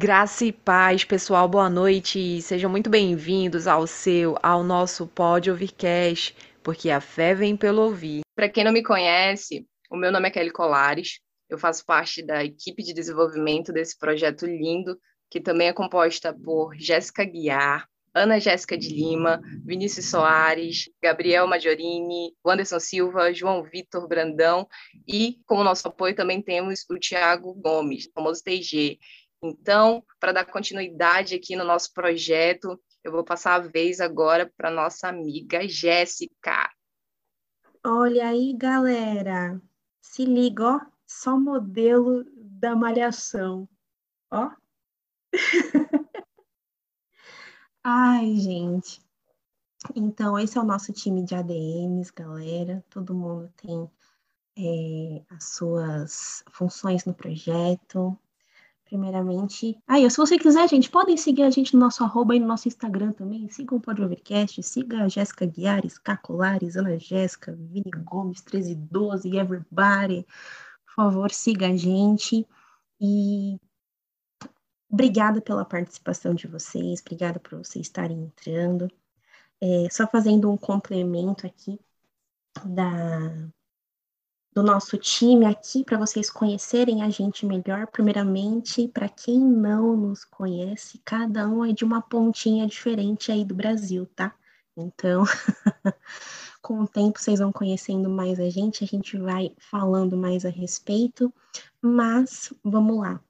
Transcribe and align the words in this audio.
Graça 0.00 0.44
e 0.44 0.52
paz, 0.52 1.02
pessoal, 1.02 1.48
boa 1.48 1.68
noite. 1.68 2.40
Sejam 2.40 2.70
muito 2.70 2.88
bem-vindos 2.88 3.66
ao 3.66 3.84
seu, 3.84 4.36
ao 4.40 4.62
nosso 4.62 5.08
Pod 5.08 5.50
Overcast, 5.50 6.36
porque 6.62 6.88
a 6.88 7.00
fé 7.00 7.34
vem 7.34 7.56
pelo 7.56 7.82
ouvir. 7.82 8.20
Para 8.36 8.48
quem 8.48 8.62
não 8.62 8.70
me 8.70 8.80
conhece, 8.80 9.66
o 9.90 9.96
meu 9.96 10.12
nome 10.12 10.28
é 10.28 10.30
Kelly 10.30 10.52
Colares. 10.52 11.18
Eu 11.50 11.58
faço 11.58 11.84
parte 11.84 12.24
da 12.24 12.44
equipe 12.44 12.80
de 12.84 12.94
desenvolvimento 12.94 13.72
desse 13.72 13.98
projeto 13.98 14.46
lindo, 14.46 14.96
que 15.28 15.40
também 15.40 15.66
é 15.66 15.72
composta 15.72 16.32
por 16.32 16.76
Jéssica 16.76 17.24
Guiar, 17.24 17.84
Ana 18.14 18.38
Jéssica 18.38 18.78
de 18.78 18.90
Lima, 18.90 19.40
Vinícius 19.64 20.06
Soares, 20.06 20.88
Gabriel 21.02 21.48
Maggiorini, 21.48 22.34
Anderson 22.46 22.78
Silva, 22.78 23.32
João 23.32 23.64
Vitor 23.64 24.06
Brandão 24.06 24.64
e, 25.08 25.38
como 25.44 25.64
nosso 25.64 25.88
apoio, 25.88 26.14
também 26.14 26.40
temos 26.40 26.84
o 26.88 26.96
Tiago 27.00 27.52
Gomes, 27.54 28.08
famoso 28.14 28.44
TG. 28.44 28.96
Então, 29.42 30.04
para 30.18 30.32
dar 30.32 30.44
continuidade 30.44 31.34
aqui 31.34 31.54
no 31.54 31.64
nosso 31.64 31.92
projeto, 31.92 32.80
eu 33.04 33.12
vou 33.12 33.24
passar 33.24 33.54
a 33.54 33.60
vez 33.60 34.00
agora 34.00 34.52
para 34.56 34.70
nossa 34.70 35.08
amiga 35.08 35.66
Jéssica. 35.68 36.68
Olha 37.84 38.28
aí, 38.28 38.52
galera. 38.56 39.60
Se 40.00 40.24
liga, 40.24 40.64
ó, 40.64 40.80
só 41.06 41.38
modelo 41.38 42.24
da 42.36 42.74
malhação. 42.74 43.68
Ó. 44.30 44.50
Ai, 47.84 48.34
gente. 48.36 49.00
Então, 49.94 50.38
esse 50.38 50.58
é 50.58 50.60
o 50.60 50.64
nosso 50.64 50.92
time 50.92 51.24
de 51.24 51.36
ADMs, 51.36 52.12
galera. 52.12 52.84
Todo 52.90 53.14
mundo 53.14 53.52
tem 53.56 53.88
é, 54.58 55.24
as 55.30 55.54
suas 55.54 56.42
funções 56.50 57.04
no 57.04 57.14
projeto. 57.14 58.18
Primeiramente. 58.88 59.78
Aí, 59.86 60.10
se 60.10 60.16
você 60.16 60.38
quiser, 60.38 60.66
gente, 60.66 60.88
podem 60.88 61.14
seguir 61.14 61.42
a 61.42 61.50
gente 61.50 61.74
no 61.74 61.80
nosso 61.80 62.02
arroba 62.02 62.34
e 62.34 62.40
no 62.40 62.46
nosso 62.46 62.68
Instagram 62.68 63.12
também. 63.12 63.46
Sigam 63.50 63.76
o 63.76 63.80
Pode 63.80 64.02
Overcast, 64.02 64.62
siga 64.62 65.04
a 65.04 65.08
Jéssica 65.08 65.44
Guiares, 65.44 65.98
Cacolares, 65.98 66.74
Ana 66.74 66.98
Jéssica, 66.98 67.52
Vini 67.52 67.90
Gomes, 67.90 68.42
1312, 68.42 69.36
everybody. 69.36 70.26
Por 70.86 70.94
favor, 70.96 71.30
siga 71.30 71.68
a 71.68 71.76
gente. 71.76 72.46
E 72.98 73.60
obrigada 74.90 75.42
pela 75.42 75.66
participação 75.66 76.32
de 76.34 76.46
vocês, 76.46 77.02
obrigada 77.02 77.38
por 77.38 77.58
vocês 77.58 77.86
estarem 77.86 78.22
entrando. 78.22 78.90
É, 79.60 79.88
só 79.90 80.06
fazendo 80.06 80.50
um 80.50 80.56
complemento 80.56 81.46
aqui 81.46 81.78
da, 82.64 83.50
do 84.58 84.64
nosso 84.64 84.98
time 84.98 85.46
aqui 85.46 85.84
para 85.84 85.96
vocês 85.96 86.28
conhecerem 86.28 87.04
a 87.04 87.08
gente 87.08 87.46
melhor. 87.46 87.86
Primeiramente, 87.86 88.88
para 88.88 89.08
quem 89.08 89.38
não 89.38 89.96
nos 89.96 90.24
conhece, 90.24 91.00
cada 91.04 91.48
um 91.48 91.64
é 91.64 91.72
de 91.72 91.84
uma 91.84 92.02
pontinha 92.02 92.66
diferente 92.66 93.30
aí 93.30 93.44
do 93.44 93.54
Brasil, 93.54 94.04
tá? 94.16 94.34
Então, 94.76 95.22
com 96.60 96.80
o 96.80 96.88
tempo 96.88 97.20
vocês 97.20 97.38
vão 97.38 97.52
conhecendo 97.52 98.10
mais 98.10 98.40
a 98.40 98.50
gente, 98.50 98.82
a 98.82 98.86
gente 98.88 99.16
vai 99.16 99.52
falando 99.60 100.16
mais 100.16 100.44
a 100.44 100.50
respeito, 100.50 101.32
mas 101.80 102.52
vamos 102.64 102.98
lá. 102.98 103.20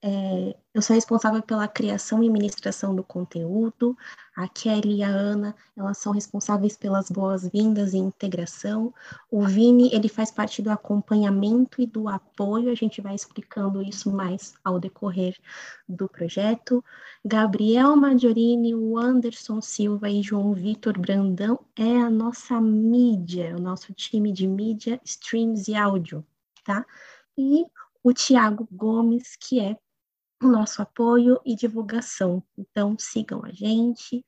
É, 0.00 0.56
eu 0.72 0.80
sou 0.80 0.94
responsável 0.94 1.42
pela 1.42 1.66
criação 1.66 2.22
e 2.22 2.30
ministração 2.30 2.94
do 2.94 3.02
conteúdo. 3.02 3.96
A 4.36 4.46
Kelly 4.46 4.98
e 4.98 5.02
a 5.02 5.08
Ana, 5.08 5.56
elas 5.76 5.98
são 5.98 6.12
responsáveis 6.12 6.76
pelas 6.76 7.10
boas-vindas 7.10 7.94
e 7.94 7.98
integração. 7.98 8.94
O 9.28 9.44
Vini, 9.44 9.92
ele 9.92 10.08
faz 10.08 10.30
parte 10.30 10.62
do 10.62 10.70
acompanhamento 10.70 11.82
e 11.82 11.86
do 11.86 12.08
apoio. 12.08 12.70
A 12.70 12.76
gente 12.76 13.00
vai 13.00 13.16
explicando 13.16 13.82
isso 13.82 14.12
mais 14.12 14.54
ao 14.62 14.78
decorrer 14.78 15.36
do 15.88 16.08
projeto. 16.08 16.84
Gabriel 17.24 17.96
Maggiorini, 17.96 18.76
o 18.76 18.96
Anderson 18.96 19.60
Silva 19.60 20.08
e 20.08 20.22
João 20.22 20.54
Vitor 20.54 20.96
Brandão 20.96 21.58
é 21.76 22.00
a 22.00 22.08
nossa 22.08 22.60
mídia, 22.60 23.56
o 23.56 23.60
nosso 23.60 23.92
time 23.92 24.30
de 24.30 24.46
mídia, 24.46 25.00
streams 25.04 25.68
e 25.68 25.74
áudio, 25.74 26.24
tá? 26.64 26.86
E 27.36 27.66
o 28.04 28.12
Tiago 28.12 28.68
Gomes, 28.70 29.34
que 29.36 29.58
é 29.58 29.76
o 30.42 30.46
nosso 30.46 30.80
apoio 30.80 31.40
e 31.44 31.54
divulgação. 31.54 32.42
Então, 32.56 32.96
sigam 32.98 33.44
a 33.44 33.52
gente 33.52 34.24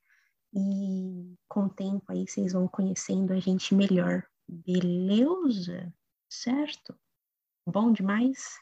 e 0.52 1.34
com 1.48 1.66
o 1.66 1.70
tempo 1.70 2.04
aí 2.08 2.26
vocês 2.26 2.52
vão 2.52 2.66
conhecendo 2.66 3.32
a 3.32 3.38
gente 3.38 3.74
melhor. 3.74 4.24
Beleza? 4.48 5.92
Certo? 6.28 6.94
Bom 7.66 7.92
demais? 7.92 8.58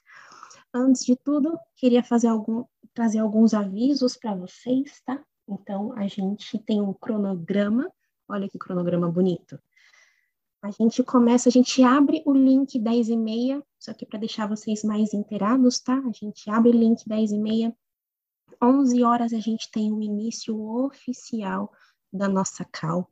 Antes 0.72 1.04
de 1.04 1.16
tudo, 1.16 1.58
queria 1.76 2.02
fazer 2.02 2.28
algum, 2.28 2.64
trazer 2.92 3.20
alguns 3.20 3.54
avisos 3.54 4.16
para 4.16 4.34
vocês, 4.34 5.00
tá? 5.04 5.22
Então, 5.48 5.92
a 5.94 6.06
gente 6.06 6.58
tem 6.58 6.80
um 6.80 6.92
cronograma. 6.92 7.90
Olha 8.28 8.48
que 8.48 8.58
cronograma 8.58 9.10
bonito. 9.10 9.58
A 10.60 10.70
gente 10.72 11.04
começa, 11.04 11.48
a 11.48 11.52
gente 11.52 11.82
abre 11.82 12.22
o 12.26 12.32
link 12.32 12.78
10 12.78 13.10
e 13.10 13.16
meia, 13.16 13.62
só 13.78 13.94
que 13.94 14.04
para 14.04 14.18
deixar 14.18 14.48
vocês 14.48 14.82
mais 14.82 15.14
inteirados, 15.14 15.78
tá? 15.78 15.96
A 15.96 16.12
gente 16.12 16.50
abre 16.50 16.70
o 16.70 16.72
link 16.72 17.06
10 17.06 17.32
e 17.32 17.38
meia, 17.38 17.76
11 18.60 19.04
horas 19.04 19.32
a 19.32 19.38
gente 19.38 19.70
tem 19.70 19.92
o 19.92 20.02
início 20.02 20.60
oficial 20.60 21.72
da 22.12 22.28
nossa 22.28 22.64
cal. 22.64 23.08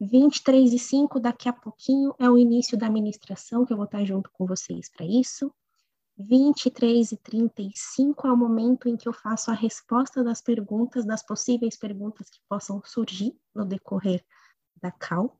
23 0.00 0.72
e 0.72 0.78
5, 0.78 1.18
daqui 1.18 1.48
a 1.48 1.52
pouquinho, 1.52 2.14
é 2.18 2.28
o 2.28 2.36
início 2.36 2.76
da 2.76 2.86
administração, 2.86 3.64
que 3.64 3.72
eu 3.72 3.76
vou 3.76 3.86
estar 3.86 4.04
junto 4.04 4.30
com 4.30 4.46
vocês 4.46 4.90
para 4.90 5.06
isso. 5.06 5.52
23 6.18 7.12
e 7.12 7.16
35 7.16 8.26
é 8.26 8.32
o 8.32 8.36
momento 8.36 8.88
em 8.88 8.96
que 8.96 9.08
eu 9.08 9.14
faço 9.14 9.50
a 9.50 9.54
resposta 9.54 10.22
das 10.22 10.42
perguntas, 10.42 11.06
das 11.06 11.24
possíveis 11.24 11.76
perguntas 11.78 12.28
que 12.28 12.38
possam 12.48 12.82
surgir 12.84 13.34
no 13.54 13.64
decorrer 13.64 14.22
da 14.80 14.90
cal. 14.90 15.38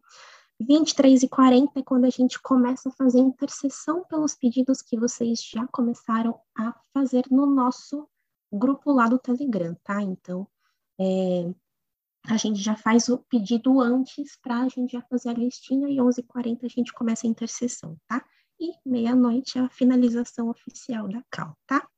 23 0.63 1.23
e 1.23 1.29
40 1.29 1.81
é 1.81 1.83
quando 1.83 2.05
a 2.05 2.11
gente 2.11 2.41
começa 2.41 2.89
a 2.89 2.93
fazer 2.93 3.19
intercessão 3.19 4.05
pelos 4.05 4.35
pedidos 4.35 4.83
que 4.83 4.99
vocês 4.99 5.43
já 5.43 5.67
começaram 5.69 6.39
a 6.57 6.75
fazer 6.93 7.25
no 7.31 7.47
nosso 7.47 8.09
grupo 8.53 8.93
lá 8.93 9.09
do 9.09 9.19
Telegram, 9.19 9.75
tá? 9.83 10.03
Então, 10.03 10.47
é, 11.01 11.53
a 12.27 12.37
gente 12.37 12.61
já 12.61 12.77
faz 12.77 13.09
o 13.09 13.19
pedido 13.19 13.81
antes 13.81 14.37
para 14.41 14.61
a 14.61 14.69
gente 14.69 14.93
já 14.93 15.03
fazer 15.03 15.31
a 15.31 15.35
listinha 15.35 15.89
e 15.89 15.97
11h40 15.97 16.65
a 16.65 16.69
gente 16.69 16.93
começa 16.93 17.27
a 17.27 17.31
intercessão, 17.31 17.97
tá? 18.07 18.25
E 18.61 18.73
meia-noite 18.87 19.59
é 19.59 19.63
a 19.63 19.71
finalização 19.71 20.49
oficial 20.49 21.09
da 21.09 21.23
CAL, 21.31 21.57
tá? 21.67 21.89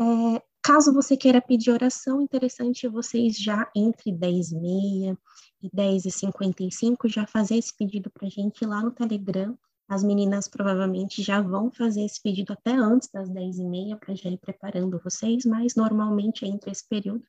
É, 0.00 0.42
caso 0.62 0.92
você 0.92 1.16
queira 1.16 1.40
pedir 1.40 1.70
oração, 1.70 2.20
interessante 2.20 2.86
vocês 2.88 3.36
já 3.36 3.70
entre 3.74 4.12
10 4.12 4.52
e 4.52 4.56
meia 4.56 5.18
e 5.62 5.70
10 5.72 6.06
e 6.06 6.10
55 6.10 7.08
já 7.08 7.26
fazer 7.26 7.56
esse 7.56 7.76
pedido 7.76 8.10
para 8.10 8.26
a 8.26 8.30
gente 8.30 8.64
lá 8.64 8.82
no 8.82 8.90
Telegram. 8.90 9.56
As 9.88 10.04
meninas 10.04 10.46
provavelmente 10.48 11.22
já 11.22 11.40
vão 11.40 11.70
fazer 11.70 12.02
esse 12.04 12.22
pedido 12.22 12.52
até 12.52 12.72
antes 12.72 13.08
das 13.10 13.30
10 13.30 13.58
e 13.58 13.64
meia 13.64 13.96
para 13.96 14.14
já 14.14 14.28
ir 14.28 14.36
preparando 14.36 15.00
vocês, 15.02 15.46
mas 15.46 15.74
normalmente 15.74 16.44
é 16.44 16.48
entre 16.48 16.70
esse 16.70 16.86
período, 16.86 17.24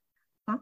tá? 0.45 0.61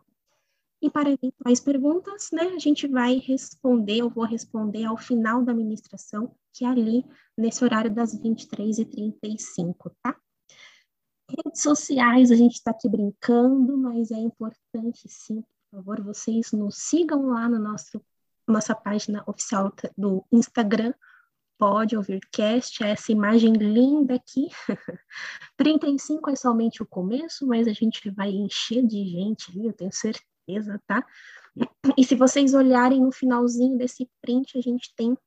E 0.79 0.91
para 0.91 1.09
eventuais 1.09 1.59
perguntas, 1.59 2.29
né, 2.31 2.43
a 2.55 2.59
gente 2.59 2.87
vai 2.87 3.17
responder, 3.17 3.97
eu 3.97 4.09
vou 4.11 4.25
responder 4.25 4.85
ao 4.85 4.95
final 4.95 5.43
da 5.43 5.55
ministração, 5.55 6.35
que 6.53 6.63
é 6.63 6.67
ali 6.67 7.03
nesse 7.35 7.63
horário 7.63 7.91
das 7.91 8.15
23h35, 8.15 9.91
tá? 10.03 10.15
Redes 11.29 11.61
sociais, 11.61 12.31
a 12.31 12.35
gente 12.35 12.55
está 12.55 12.71
aqui 12.71 12.87
brincando, 12.87 13.77
mas 13.77 14.11
é 14.11 14.17
importante 14.17 15.07
sim 15.07 15.43
por 15.69 15.83
favor, 15.83 16.01
vocês 16.01 16.51
nos 16.53 16.77
sigam 16.77 17.27
lá 17.27 17.49
no 17.49 17.59
nossa 18.47 18.73
página 18.73 19.23
oficial 19.27 19.73
do 19.97 20.25
Instagram, 20.31 20.93
pode 21.57 21.97
ouvir 21.97 22.21
cast, 22.31 22.83
é 22.83 22.91
essa 22.91 23.11
imagem 23.11 23.53
linda 23.53 24.15
aqui. 24.15 24.47
35 25.57 26.29
é 26.29 26.35
somente 26.35 26.81
o 26.81 26.85
começo, 26.85 27.45
mas 27.45 27.67
a 27.67 27.73
gente 27.73 28.09
vai 28.09 28.29
encher 28.29 28.85
de 28.85 29.03
gente 29.05 29.51
ali, 29.51 29.67
eu 29.67 29.73
tenho 29.73 29.91
certeza, 29.91 30.81
tá? 30.87 31.05
E 31.97 32.03
se 32.03 32.15
vocês 32.15 32.53
olharem 32.53 33.01
no 33.01 33.11
finalzinho 33.11 33.77
desse 33.77 34.09
print, 34.21 34.57
a 34.57 34.61
gente 34.61 34.93
tem 34.95 35.17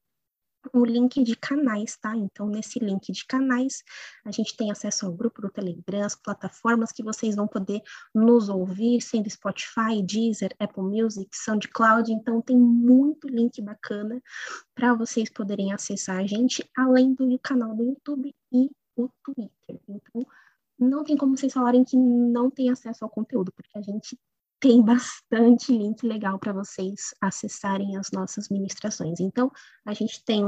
o 0.72 0.84
link 0.84 1.22
de 1.22 1.36
canais, 1.36 1.96
tá? 1.96 2.16
Então, 2.16 2.48
nesse 2.48 2.78
link 2.78 3.10
de 3.12 3.24
canais, 3.26 3.82
a 4.24 4.30
gente 4.30 4.56
tem 4.56 4.70
acesso 4.70 5.06
ao 5.06 5.12
grupo 5.12 5.40
do 5.42 5.50
Telegram, 5.50 6.04
as 6.04 6.14
plataformas 6.14 6.92
que 6.92 7.02
vocês 7.02 7.34
vão 7.34 7.46
poder 7.46 7.82
nos 8.14 8.48
ouvir, 8.48 9.00
sendo 9.00 9.30
Spotify, 9.30 10.02
Deezer, 10.04 10.54
Apple 10.58 10.82
Music, 10.82 11.28
SoundCloud. 11.32 12.12
Então, 12.12 12.42
tem 12.42 12.58
muito 12.58 13.28
link 13.28 13.60
bacana 13.62 14.20
para 14.74 14.94
vocês 14.94 15.30
poderem 15.30 15.72
acessar 15.72 16.18
a 16.18 16.26
gente, 16.26 16.68
além 16.76 17.14
do 17.14 17.38
canal 17.38 17.74
do 17.74 17.84
YouTube 17.84 18.34
e 18.52 18.70
o 18.96 19.08
Twitter. 19.24 19.80
Então, 19.88 20.26
não 20.78 21.04
tem 21.04 21.16
como 21.16 21.36
vocês 21.36 21.52
falarem 21.52 21.84
que 21.84 21.96
não 21.96 22.50
tem 22.50 22.70
acesso 22.70 23.04
ao 23.04 23.10
conteúdo, 23.10 23.52
porque 23.52 23.78
a 23.78 23.82
gente 23.82 24.18
tem 24.60 24.84
bastante 24.84 25.72
link 25.72 26.06
legal 26.06 26.38
para 26.38 26.52
vocês 26.52 27.14
acessarem 27.20 27.96
as 27.96 28.10
nossas 28.12 28.48
ministrações. 28.50 29.18
Então, 29.18 29.50
a 29.86 29.94
gente 29.94 30.22
tem 30.24 30.44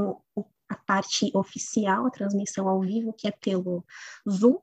a 0.69 0.75
parte 0.75 1.31
oficial, 1.35 2.05
a 2.05 2.11
transmissão 2.11 2.67
ao 2.69 2.79
vivo, 2.81 3.11
que 3.11 3.27
é 3.27 3.31
pelo 3.31 3.83
Zoom, 4.29 4.59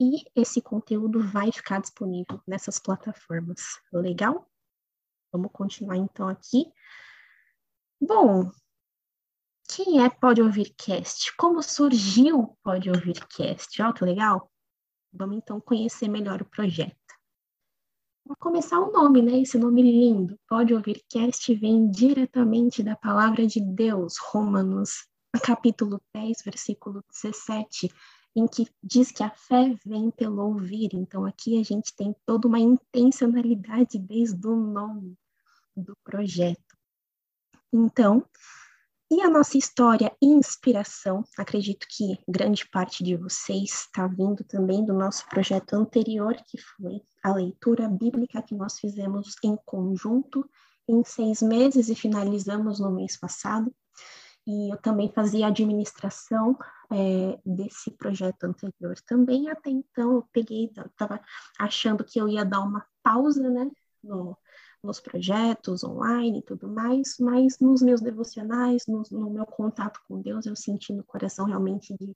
e 0.00 0.24
esse 0.34 0.60
conteúdo 0.60 1.20
vai 1.22 1.52
ficar 1.52 1.80
disponível 1.80 2.40
nessas 2.46 2.78
plataformas. 2.78 3.60
Legal? 3.92 4.50
Vamos 5.30 5.50
continuar 5.52 5.96
então 5.96 6.28
aqui. 6.28 6.72
Bom, 8.00 8.50
quem 9.68 10.02
é 10.02 10.08
Pode 10.08 10.42
Ouvir 10.42 10.74
Cast? 10.76 11.34
Como 11.36 11.62
surgiu 11.62 12.56
Pode 12.62 12.90
Ouvir 12.90 13.26
Cast? 13.28 13.80
Ó, 13.82 13.92
que 13.92 14.04
legal! 14.04 14.50
Vamos 15.12 15.36
então 15.36 15.60
conhecer 15.60 16.08
melhor 16.08 16.42
o 16.42 16.44
projeto. 16.44 17.03
Para 18.26 18.36
começar 18.36 18.80
o 18.80 18.90
nome, 18.90 19.20
né? 19.20 19.40
Esse 19.40 19.58
nome 19.58 19.82
lindo. 19.82 20.40
Pode 20.48 20.72
Ouvir 20.72 21.04
Cast 21.10 21.54
vem 21.54 21.90
diretamente 21.90 22.82
da 22.82 22.96
palavra 22.96 23.46
de 23.46 23.60
Deus, 23.60 24.14
Romanos, 24.16 25.06
capítulo 25.42 26.00
10, 26.14 26.38
versículo 26.42 27.04
17, 27.12 27.92
em 28.34 28.46
que 28.46 28.66
diz 28.82 29.12
que 29.12 29.22
a 29.22 29.28
fé 29.28 29.76
vem 29.84 30.10
pelo 30.10 30.42
ouvir. 30.42 30.88
Então 30.94 31.26
aqui 31.26 31.60
a 31.60 31.62
gente 31.62 31.94
tem 31.94 32.16
toda 32.24 32.48
uma 32.48 32.58
intencionalidade 32.58 33.98
desde 33.98 34.46
o 34.46 34.56
nome 34.56 35.18
do 35.76 35.94
projeto. 36.02 36.78
Então, 37.70 38.24
e 39.10 39.20
a 39.20 39.28
nossa 39.28 39.58
história 39.58 40.14
e 40.20 40.26
inspiração, 40.26 41.24
acredito 41.36 41.86
que 41.88 42.18
grande 42.26 42.66
parte 42.68 43.04
de 43.04 43.16
vocês 43.16 43.70
está 43.70 44.06
vindo 44.06 44.42
também 44.44 44.84
do 44.84 44.92
nosso 44.92 45.28
projeto 45.28 45.74
anterior, 45.74 46.34
que 46.46 46.58
foi 46.58 47.02
a 47.22 47.34
leitura 47.34 47.88
bíblica 47.88 48.42
que 48.42 48.54
nós 48.54 48.78
fizemos 48.78 49.36
em 49.44 49.56
conjunto 49.64 50.48
em 50.88 51.04
seis 51.04 51.42
meses 51.42 51.88
e 51.88 51.94
finalizamos 51.94 52.80
no 52.80 52.90
mês 52.90 53.16
passado. 53.16 53.74
E 54.46 54.72
eu 54.72 54.76
também 54.78 55.10
fazia 55.10 55.46
administração 55.46 56.58
é, 56.92 57.38
desse 57.44 57.90
projeto 57.92 58.44
anterior 58.44 58.94
também. 59.06 59.48
Até 59.48 59.70
então, 59.70 60.16
eu 60.16 60.28
peguei, 60.32 60.70
estava 60.86 61.20
achando 61.58 62.04
que 62.04 62.18
eu 62.18 62.28
ia 62.28 62.44
dar 62.44 62.60
uma 62.60 62.84
pausa, 63.02 63.48
né, 63.48 63.70
no, 64.02 64.36
nos 64.84 65.00
projetos 65.00 65.82
online 65.82 66.38
e 66.38 66.42
tudo 66.42 66.68
mais, 66.68 67.16
mas 67.18 67.58
nos 67.58 67.82
meus 67.82 68.00
devocionais, 68.00 68.86
no, 68.86 69.02
no, 69.10 69.30
meu 69.30 69.46
contato 69.46 70.00
com 70.06 70.20
Deus, 70.20 70.46
eu 70.46 70.54
senti 70.54 70.92
no 70.92 71.02
coração 71.02 71.46
realmente 71.46 71.96
de 71.98 72.14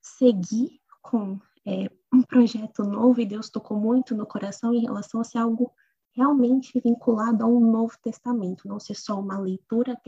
seguir 0.00 0.80
com 1.00 1.40
é, 1.66 1.90
um 2.12 2.22
projeto 2.22 2.84
novo 2.84 3.20
e 3.20 3.26
Deus 3.26 3.48
tocou 3.48 3.78
muito 3.78 4.14
no 4.14 4.26
coração 4.26 4.74
em 4.74 4.82
relação 4.82 5.20
a 5.20 5.24
ser 5.24 5.38
algo 5.38 5.72
realmente 6.14 6.78
vinculado 6.80 7.42
a 7.42 7.46
um 7.46 7.60
Novo 7.60 7.96
Testamento, 8.02 8.68
não 8.68 8.78
ser 8.78 8.94
só 8.94 9.18
uma 9.18 9.38
leitura, 9.38 9.98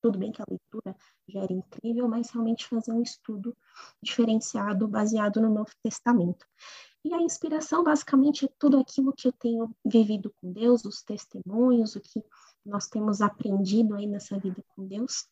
tudo 0.00 0.18
bem 0.18 0.32
que 0.32 0.42
a 0.42 0.46
leitura 0.48 0.96
já 1.28 1.40
era 1.40 1.52
incrível, 1.52 2.08
mas 2.08 2.30
realmente 2.30 2.66
fazer 2.66 2.92
um 2.92 3.02
estudo 3.02 3.56
diferenciado, 4.02 4.88
baseado 4.88 5.40
no 5.40 5.50
Novo 5.50 5.70
Testamento. 5.82 6.46
E 7.04 7.14
a 7.14 7.22
inspiração, 7.22 7.82
basicamente, 7.82 8.44
é 8.44 8.48
tudo 8.58 8.78
aquilo 8.78 9.12
que 9.12 9.28
eu 9.28 9.32
tenho 9.32 9.74
vivido 9.84 10.32
com 10.40 10.52
Deus, 10.52 10.84
os 10.84 11.02
testemunhos, 11.02 11.96
o 11.96 12.00
que 12.00 12.22
nós 12.64 12.88
temos 12.88 13.22
aprendido 13.22 13.94
aí 13.94 14.06
nessa 14.06 14.38
vida 14.38 14.62
com 14.68 14.86
Deus. 14.86 15.26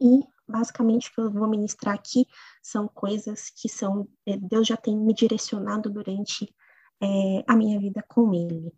E, 0.00 0.20
basicamente, 0.48 1.08
o 1.08 1.14
que 1.14 1.20
eu 1.20 1.30
vou 1.30 1.48
ministrar 1.48 1.94
aqui 1.94 2.26
são 2.62 2.88
coisas 2.88 3.50
que 3.50 3.68
são 3.68 4.08
é, 4.26 4.36
Deus 4.36 4.66
já 4.66 4.76
tem 4.76 4.96
me 4.96 5.14
direcionado 5.14 5.88
durante 5.90 6.52
é, 7.00 7.44
a 7.46 7.56
minha 7.56 7.78
vida 7.78 8.04
com 8.08 8.34
Ele. 8.34 8.72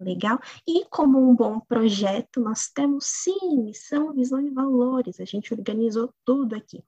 Legal? 0.00 0.40
E 0.66 0.86
como 0.86 1.18
um 1.18 1.36
bom 1.36 1.60
projeto, 1.60 2.40
nós 2.40 2.68
temos 2.68 3.04
sim 3.04 3.62
missão, 3.62 4.14
visão 4.14 4.40
e 4.40 4.48
valores. 4.48 5.20
A 5.20 5.26
gente 5.26 5.52
organizou 5.52 6.14
tudo 6.24 6.56
aqui. 6.56 6.82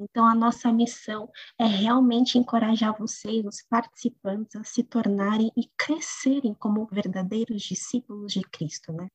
Então, 0.00 0.26
a 0.26 0.34
nossa 0.34 0.72
missão 0.72 1.30
é 1.58 1.66
realmente 1.66 2.38
encorajar 2.38 2.96
vocês, 2.98 3.44
os 3.44 3.60
participantes, 3.62 4.56
a 4.56 4.64
se 4.64 4.82
tornarem 4.82 5.52
e 5.54 5.68
crescerem 5.76 6.54
como 6.54 6.86
verdadeiros 6.86 7.62
discípulos 7.62 8.32
de 8.32 8.40
Cristo, 8.40 8.92
né? 8.92 9.10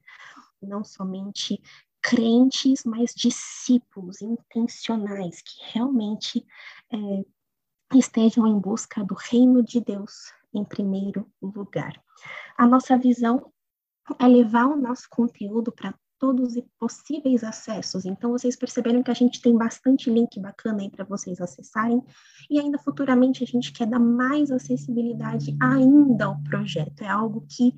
Não 0.61 0.83
somente 0.83 1.59
crentes, 2.01 2.85
mas 2.85 3.13
discípulos 3.15 4.21
intencionais 4.21 5.41
que 5.41 5.73
realmente 5.73 6.45
é, 6.93 7.97
estejam 7.97 8.45
em 8.45 8.59
busca 8.59 9.03
do 9.03 9.15
reino 9.15 9.63
de 9.63 9.81
Deus 9.81 10.31
em 10.53 10.63
primeiro 10.63 11.29
lugar. 11.41 11.93
A 12.57 12.65
nossa 12.67 12.97
visão 12.97 13.51
é 14.19 14.27
levar 14.27 14.65
o 14.65 14.75
nosso 14.75 15.07
conteúdo 15.09 15.71
para 15.71 15.93
todos 16.19 16.55
os 16.55 16.63
possíveis 16.77 17.43
acessos. 17.43 18.05
Então, 18.05 18.31
vocês 18.31 18.55
perceberam 18.55 19.01
que 19.01 19.09
a 19.09 19.15
gente 19.15 19.41
tem 19.41 19.57
bastante 19.57 20.09
link 20.09 20.39
bacana 20.39 20.81
aí 20.81 20.89
para 20.89 21.05
vocês 21.05 21.39
acessarem, 21.39 22.03
e 22.49 22.59
ainda 22.59 22.77
futuramente 22.77 23.43
a 23.43 23.47
gente 23.47 23.71
quer 23.71 23.87
dar 23.87 23.99
mais 23.99 24.51
acessibilidade 24.51 25.55
ainda 25.61 26.25
ao 26.25 26.41
projeto. 26.43 27.01
É 27.01 27.07
algo 27.07 27.45
que, 27.49 27.73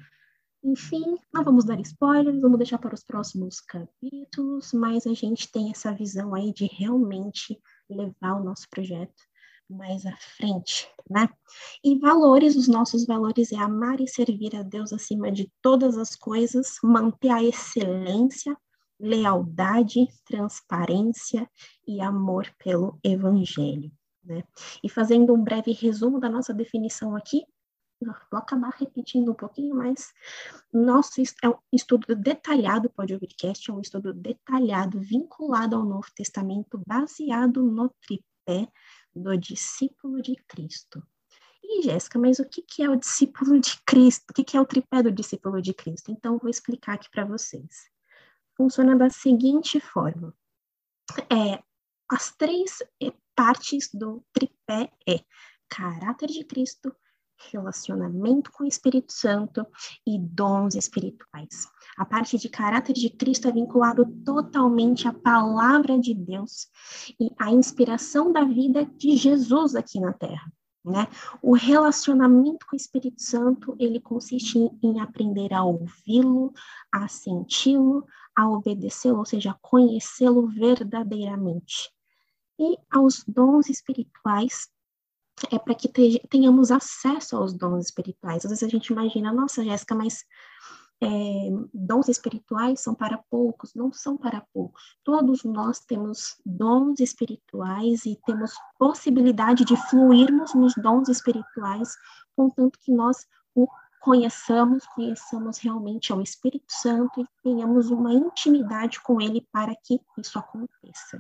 enfim, 0.63 1.17
não 1.31 1.43
vamos 1.43 1.65
dar 1.65 1.79
spoilers, 1.79 2.41
vamos 2.41 2.57
deixar 2.57 2.79
para 2.79 2.95
os 2.95 3.03
próximos 3.03 3.61
capítulos, 3.61 4.73
mas 4.73 5.05
a 5.05 5.13
gente 5.13 5.51
tem 5.51 5.69
essa 5.69 5.93
visão 5.93 6.33
aí 6.33 6.51
de 6.51 6.65
realmente 6.65 7.61
levar 7.87 8.41
o 8.41 8.43
nosso 8.43 8.67
projeto 8.69 9.30
mais 9.71 10.05
à 10.05 10.15
frente, 10.17 10.87
né? 11.09 11.29
E 11.83 11.97
valores, 11.97 12.55
os 12.55 12.67
nossos 12.67 13.05
valores 13.05 13.51
é 13.51 13.57
amar 13.57 13.99
e 13.99 14.07
servir 14.07 14.55
a 14.55 14.63
Deus 14.63 14.93
acima 14.93 15.31
de 15.31 15.51
todas 15.61 15.97
as 15.97 16.15
coisas, 16.15 16.77
manter 16.83 17.29
a 17.29 17.43
excelência, 17.43 18.55
lealdade, 18.99 20.07
transparência 20.25 21.49
e 21.87 21.99
amor 22.01 22.53
pelo 22.63 22.99
evangelho, 23.03 23.91
né? 24.23 24.43
E 24.83 24.89
fazendo 24.89 25.33
um 25.33 25.43
breve 25.43 25.71
resumo 25.71 26.19
da 26.19 26.29
nossa 26.29 26.53
definição 26.53 27.15
aqui, 27.15 27.45
vou 28.31 28.39
acabar 28.39 28.73
repetindo 28.77 29.31
um 29.31 29.35
pouquinho, 29.35 29.75
mas 29.75 30.11
nosso 30.73 31.21
é 31.43 31.49
um 31.49 31.55
estudo 31.71 32.15
detalhado, 32.15 32.89
pode 32.89 33.13
ouvir 33.13 33.27
cast, 33.37 33.69
é 33.69 33.73
um 33.73 33.81
estudo 33.81 34.13
detalhado, 34.13 34.99
vinculado 34.99 35.75
ao 35.75 35.85
Novo 35.85 36.07
Testamento, 36.15 36.81
baseado 36.85 37.61
no 37.63 37.89
tripé 38.01 38.71
do 39.15 39.37
discípulo 39.37 40.21
de 40.21 40.35
Cristo. 40.47 41.05
E, 41.63 41.83
Jéssica, 41.83 42.17
mas 42.17 42.39
o 42.39 42.45
que, 42.45 42.83
é 42.83 42.89
o 42.89 42.95
discípulo 42.95 43.59
de 43.59 43.81
Cristo? 43.85 44.31
O 44.31 44.33
que, 44.33 44.43
que 44.43 44.57
é 44.57 44.61
o 44.61 44.65
tripé 44.65 45.03
do 45.03 45.11
discípulo 45.11 45.61
de 45.61 45.73
Cristo? 45.73 46.11
Então, 46.11 46.37
vou 46.37 46.49
explicar 46.49 46.93
aqui 46.93 47.09
para 47.09 47.25
vocês. 47.25 47.89
Funciona 48.57 48.95
da 48.95 49.09
seguinte 49.09 49.79
forma. 49.79 50.35
É, 51.29 51.63
as 52.09 52.35
três 52.35 52.79
partes 53.35 53.89
do 53.93 54.23
tripé 54.33 54.91
é 55.07 55.23
caráter 55.69 56.27
de 56.27 56.43
Cristo, 56.43 56.93
relacionamento 57.51 58.51
com 58.51 58.63
o 58.63 58.67
Espírito 58.67 59.13
Santo 59.13 59.65
e 60.05 60.19
dons 60.19 60.75
espirituais. 60.75 61.67
A 61.97 62.05
parte 62.05 62.37
de 62.37 62.49
caráter 62.49 62.93
de 62.93 63.09
Cristo 63.09 63.47
é 63.47 63.51
vinculado 63.51 64.05
totalmente 64.25 65.07
à 65.07 65.13
palavra 65.13 65.99
de 65.99 66.13
Deus 66.13 66.67
e 67.19 67.29
à 67.37 67.51
inspiração 67.51 68.31
da 68.31 68.43
vida 68.43 68.85
de 68.85 69.15
Jesus 69.15 69.75
aqui 69.75 69.99
na 69.99 70.13
Terra. 70.13 70.51
Né? 70.83 71.07
O 71.43 71.53
relacionamento 71.53 72.65
com 72.65 72.75
o 72.75 72.77
Espírito 72.77 73.21
Santo 73.21 73.75
ele 73.79 73.99
consiste 73.99 74.57
em, 74.57 74.79
em 74.81 74.99
aprender 74.99 75.53
a 75.53 75.63
ouvi-lo, 75.63 76.51
a 76.91 77.07
senti-lo, 77.07 78.03
a 78.35 78.49
obedecê-lo, 78.49 79.19
ou 79.19 79.25
seja, 79.25 79.55
conhecê-lo 79.61 80.47
verdadeiramente. 80.47 81.91
E 82.59 82.77
aos 82.89 83.23
dons 83.27 83.69
espirituais 83.69 84.69
é 85.51 85.57
para 85.57 85.75
que 85.75 85.87
tenhamos 86.29 86.71
acesso 86.71 87.37
aos 87.37 87.53
dons 87.53 87.85
espirituais. 87.85 88.45
Às 88.45 88.51
vezes 88.51 88.63
a 88.63 88.67
gente 88.67 88.87
imagina, 88.87 89.31
nossa, 89.31 89.63
Jéssica, 89.63 89.95
mas 89.95 90.23
é, 91.01 91.07
dons 91.73 92.07
espirituais 92.07 92.79
são 92.79 92.93
para 92.93 93.17
poucos, 93.29 93.73
não 93.73 93.91
são 93.91 94.15
para 94.15 94.45
poucos. 94.53 94.97
Todos 95.03 95.43
nós 95.43 95.79
temos 95.79 96.39
dons 96.45 96.99
espirituais 96.99 98.05
e 98.05 98.19
temos 98.25 98.53
possibilidade 98.77 99.65
de 99.65 99.75
fluirmos 99.89 100.53
nos 100.53 100.73
dons 100.75 101.09
espirituais, 101.09 101.95
contanto 102.35 102.79
que 102.79 102.91
nós 102.91 103.25
o 103.55 103.67
conheçamos, 104.01 104.83
conheçamos 104.87 105.59
realmente 105.59 106.11
ao 106.11 106.21
Espírito 106.21 106.65
Santo 106.69 107.21
e 107.21 107.27
tenhamos 107.43 107.91
uma 107.91 108.11
intimidade 108.11 108.99
com 109.01 109.21
ele 109.21 109.47
para 109.51 109.75
que 109.75 110.01
isso 110.17 110.39
aconteça. 110.39 111.19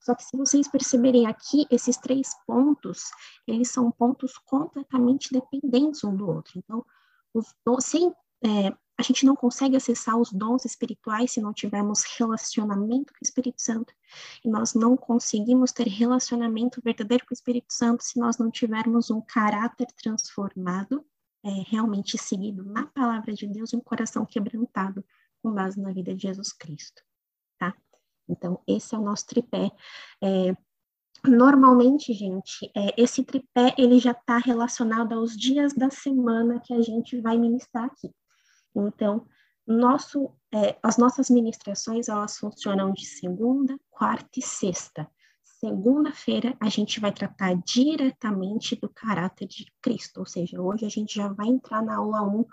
Só 0.00 0.14
que 0.14 0.24
se 0.24 0.36
vocês 0.36 0.66
perceberem 0.66 1.26
aqui, 1.26 1.66
esses 1.70 1.98
três 1.98 2.30
pontos, 2.46 3.10
eles 3.46 3.70
são 3.70 3.90
pontos 3.90 4.38
completamente 4.38 5.30
dependentes 5.32 6.02
um 6.02 6.16
do 6.16 6.26
outro. 6.26 6.58
Então, 6.58 6.84
os 7.34 7.54
sem, 7.84 8.10
é, 8.42 8.74
a 8.96 9.02
gente 9.02 9.26
não 9.26 9.34
consegue 9.34 9.76
acessar 9.76 10.16
os 10.16 10.32
dons 10.32 10.64
espirituais 10.64 11.32
se 11.32 11.40
não 11.40 11.52
tivermos 11.52 12.04
relacionamento 12.16 13.12
com 13.12 13.18
o 13.20 13.24
Espírito 13.24 13.60
Santo. 13.60 13.92
E 14.44 14.48
nós 14.48 14.74
não 14.74 14.96
conseguimos 14.96 15.72
ter 15.72 15.88
relacionamento 15.88 16.80
verdadeiro 16.82 17.26
com 17.26 17.32
o 17.32 17.34
Espírito 17.34 17.72
Santo 17.72 18.04
se 18.04 18.18
nós 18.18 18.38
não 18.38 18.50
tivermos 18.50 19.10
um 19.10 19.20
caráter 19.20 19.86
transformado 20.00 21.04
é, 21.42 21.50
realmente 21.66 22.16
seguido 22.16 22.64
na 22.64 22.86
palavra 22.86 23.32
de 23.34 23.46
Deus 23.46 23.72
e 23.72 23.76
um 23.76 23.80
coração 23.80 24.24
quebrantado 24.24 25.04
com 25.42 25.52
base 25.52 25.80
na 25.80 25.92
vida 25.92 26.14
de 26.14 26.22
Jesus 26.22 26.52
Cristo, 26.52 27.02
tá? 27.58 27.74
Então, 28.28 28.62
esse 28.66 28.94
é 28.94 28.98
o 28.98 29.02
nosso 29.02 29.26
tripé. 29.26 29.70
É, 30.22 30.56
Normalmente, 31.26 32.12
gente, 32.12 32.70
é, 32.76 33.00
esse 33.00 33.24
tripé 33.24 33.74
ele 33.78 33.98
já 33.98 34.10
está 34.10 34.36
relacionado 34.36 35.14
aos 35.14 35.34
dias 35.34 35.72
da 35.72 35.88
semana 35.88 36.60
que 36.60 36.74
a 36.74 36.82
gente 36.82 37.18
vai 37.18 37.38
ministrar 37.38 37.84
aqui. 37.84 38.10
Então, 38.74 39.26
nosso, 39.66 40.30
é, 40.52 40.78
as 40.82 40.98
nossas 40.98 41.30
ministrações 41.30 42.08
elas 42.08 42.36
funcionam 42.36 42.92
de 42.92 43.06
segunda, 43.06 43.78
quarta 43.90 44.38
e 44.38 44.42
sexta. 44.42 45.08
Segunda-feira 45.42 46.54
a 46.60 46.68
gente 46.68 47.00
vai 47.00 47.12
tratar 47.12 47.54
diretamente 47.64 48.76
do 48.76 48.88
caráter 48.88 49.46
de 49.46 49.66
Cristo, 49.80 50.20
ou 50.20 50.26
seja, 50.26 50.60
hoje 50.60 50.84
a 50.84 50.90
gente 50.90 51.14
já 51.14 51.28
vai 51.28 51.46
entrar 51.46 51.82
na 51.82 51.96
aula 51.96 52.22
1 52.22 52.44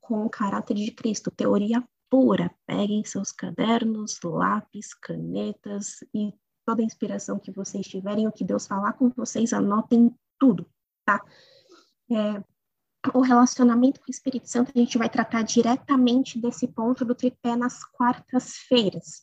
com 0.00 0.24
o 0.24 0.30
caráter 0.30 0.74
de 0.74 0.90
Cristo, 0.90 1.30
teoria 1.30 1.82
pura. 2.10 2.50
Peguem 2.66 3.04
seus 3.04 3.32
cadernos, 3.32 4.20
lápis, 4.22 4.94
canetas 4.94 5.98
e 6.14 6.32
toda 6.64 6.82
a 6.82 6.84
inspiração 6.84 7.38
que 7.38 7.52
vocês 7.52 7.86
tiverem, 7.86 8.26
o 8.26 8.32
que 8.32 8.44
Deus 8.44 8.66
falar 8.66 8.94
com 8.94 9.08
vocês, 9.10 9.52
anotem 9.52 10.12
tudo, 10.38 10.66
tá? 11.04 11.24
É, 12.10 12.42
o 13.14 13.20
relacionamento 13.20 14.00
com 14.00 14.06
o 14.08 14.10
Espírito 14.10 14.48
Santo, 14.48 14.72
a 14.74 14.78
gente 14.78 14.98
vai 14.98 15.08
tratar 15.08 15.42
diretamente 15.42 16.38
desse 16.38 16.68
ponto 16.68 17.04
do 17.04 17.14
tripé 17.14 17.56
nas 17.56 17.84
quartas-feiras. 17.84 19.22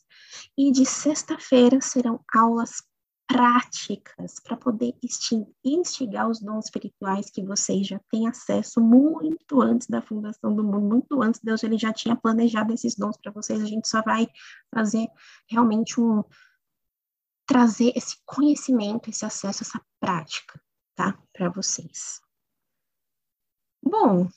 E 0.56 0.70
de 0.70 0.84
sexta-feira 0.84 1.80
serão 1.80 2.20
aulas 2.32 2.82
práticas 3.26 4.34
para 4.42 4.56
poder 4.56 4.94
instigar 5.64 6.28
os 6.28 6.40
dons 6.40 6.66
espirituais 6.66 7.30
que 7.30 7.42
vocês 7.42 7.86
já 7.86 7.98
têm 8.10 8.28
acesso 8.28 8.80
muito 8.80 9.62
antes 9.62 9.88
da 9.88 10.02
fundação 10.02 10.54
do 10.54 10.62
mundo, 10.62 10.80
muito 10.80 11.22
antes 11.22 11.40
Deus 11.42 11.62
ele 11.62 11.78
já 11.78 11.92
tinha 11.92 12.14
planejado 12.14 12.72
esses 12.72 12.94
dons 12.94 13.16
para 13.16 13.32
vocês. 13.32 13.62
A 13.62 13.66
gente 13.66 13.88
só 13.88 14.02
vai 14.02 14.28
fazer 14.72 15.06
realmente 15.48 15.98
um 16.00 16.22
trazer 17.46 17.92
esse 17.94 18.16
conhecimento, 18.24 19.08
esse 19.08 19.24
acesso, 19.24 19.62
essa 19.62 19.80
prática, 20.00 20.60
tá, 20.94 21.18
para 21.32 21.48
vocês. 21.48 22.23
Bom, 23.86 24.28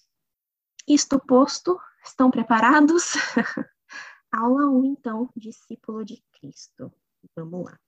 isto 0.86 1.18
posto, 1.20 1.80
estão 2.04 2.30
preparados? 2.30 3.14
Aula 4.30 4.68
1, 4.68 4.86
então, 4.86 5.30
discípulo 5.38 6.04
de 6.04 6.22
Cristo. 6.34 6.94
Vamos 7.34 7.66
lá. 7.66 7.80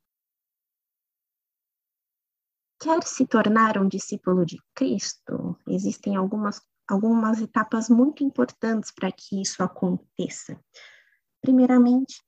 Quer 2.81 3.03
se 3.03 3.27
tornar 3.27 3.77
um 3.77 3.89
discípulo 3.89 4.45
de 4.45 4.57
Cristo? 4.73 5.59
Existem 5.67 6.15
algumas, 6.15 6.65
algumas 6.87 7.41
etapas 7.41 7.89
muito 7.89 8.23
importantes 8.23 8.89
para 8.89 9.11
que 9.11 9.41
isso 9.41 9.61
aconteça. 9.61 10.57
Primeiramente, 11.41 12.23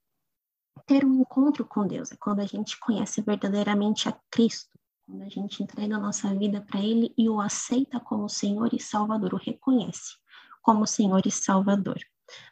ter 0.86 1.06
um 1.06 1.22
encontro 1.22 1.66
com 1.66 1.88
Deus 1.88 2.12
é 2.12 2.18
quando 2.18 2.42
a 2.42 2.46
gente 2.46 2.78
conhece 2.82 3.22
verdadeiramente 3.22 4.10
a 4.10 4.20
Cristo, 4.30 4.71
quando 5.12 5.24
a 5.24 5.30
gente 5.30 5.62
entrega 5.62 5.98
a 5.98 6.00
nossa 6.00 6.34
vida 6.34 6.62
para 6.62 6.80
Ele 6.80 7.14
e 7.18 7.28
o 7.28 7.42
aceita 7.42 8.00
como 8.00 8.30
Senhor 8.30 8.74
e 8.74 8.80
Salvador, 8.80 9.34
o 9.34 9.38
reconhece 9.38 10.16
como 10.62 10.88
Senhor 10.88 11.22
e 11.26 11.32
Salvador 11.32 12.00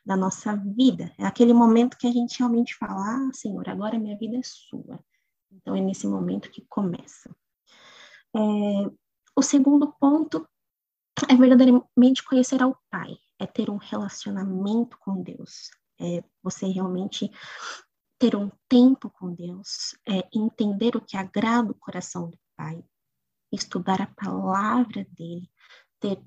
da 0.05 0.17
nossa 0.17 0.57
vida. 0.57 1.13
É 1.17 1.25
aquele 1.25 1.53
momento 1.53 1.97
que 1.97 2.05
a 2.05 2.11
gente 2.11 2.37
realmente 2.37 2.75
fala: 2.75 2.99
ah, 2.99 3.29
Senhor, 3.33 3.67
agora 3.69 3.97
minha 3.97 4.17
vida 4.17 4.35
é 4.35 4.41
sua. 4.43 4.99
Então 5.49 5.73
é 5.73 5.79
nesse 5.79 6.05
momento 6.05 6.51
que 6.51 6.65
começa. 6.67 7.33
É, 8.35 8.39
o 9.33 9.41
segundo 9.41 9.93
ponto 9.93 10.45
é 11.29 11.35
verdadeiramente 11.37 12.25
conhecer 12.25 12.61
ao 12.61 12.77
Pai, 12.89 13.15
é 13.39 13.47
ter 13.47 13.69
um 13.69 13.77
relacionamento 13.77 14.97
com 14.99 15.23
Deus, 15.23 15.69
é 15.97 16.21
você 16.43 16.67
realmente 16.67 17.31
ter 18.19 18.35
um 18.35 18.51
tempo 18.67 19.09
com 19.09 19.33
Deus, 19.33 19.95
é 20.05 20.27
entender 20.33 20.97
o 20.97 21.01
que 21.01 21.15
agrada 21.15 21.71
o 21.71 21.75
coração 21.75 22.29
do 22.29 22.37
Pai, 22.59 22.83
estudar 23.53 24.01
a 24.01 24.07
palavra 24.07 25.07
dele, 25.11 25.49
ter 25.97 26.21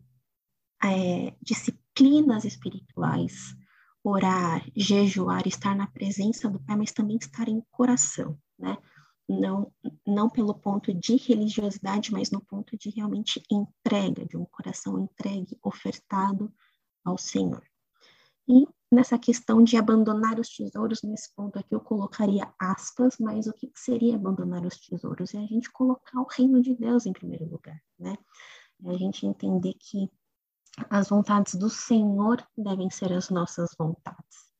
é, 0.82 1.36
disciplinas 1.42 2.46
espirituais, 2.46 3.54
orar, 4.02 4.64
jejuar, 4.74 5.46
estar 5.46 5.76
na 5.76 5.86
presença 5.86 6.48
do 6.48 6.58
Pai, 6.58 6.76
mas 6.76 6.90
também 6.90 7.18
estar 7.18 7.48
em 7.48 7.60
coração, 7.70 8.38
né? 8.58 8.78
não, 9.28 9.70
não 10.06 10.30
pelo 10.30 10.54
ponto 10.54 10.94
de 10.94 11.16
religiosidade, 11.16 12.10
mas 12.10 12.30
no 12.30 12.40
ponto 12.40 12.78
de 12.78 12.88
realmente 12.88 13.42
entrega, 13.50 14.24
de 14.24 14.38
um 14.38 14.46
coração 14.46 14.98
entregue, 14.98 15.58
ofertado 15.62 16.50
ao 17.04 17.18
Senhor. 17.18 17.62
E 18.52 18.68
nessa 18.94 19.18
questão 19.18 19.64
de 19.64 19.78
abandonar 19.78 20.38
os 20.38 20.50
tesouros, 20.50 21.02
nesse 21.02 21.34
ponto 21.34 21.58
aqui 21.58 21.74
eu 21.74 21.80
colocaria 21.80 22.52
aspas, 22.58 23.16
mas 23.18 23.46
o 23.46 23.52
que 23.54 23.72
seria 23.74 24.14
abandonar 24.14 24.62
os 24.66 24.76
tesouros? 24.76 25.32
É 25.32 25.38
a 25.38 25.46
gente 25.46 25.72
colocar 25.72 26.20
o 26.20 26.26
reino 26.30 26.60
de 26.60 26.74
Deus 26.74 27.06
em 27.06 27.14
primeiro 27.14 27.46
lugar, 27.48 27.80
né? 27.98 28.14
É 28.84 28.90
a 28.90 28.98
gente 28.98 29.26
entender 29.26 29.72
que 29.78 30.10
as 30.90 31.08
vontades 31.08 31.54
do 31.54 31.70
Senhor 31.70 32.46
devem 32.56 32.90
ser 32.90 33.10
as 33.14 33.30
nossas 33.30 33.74
vontades, 33.78 34.52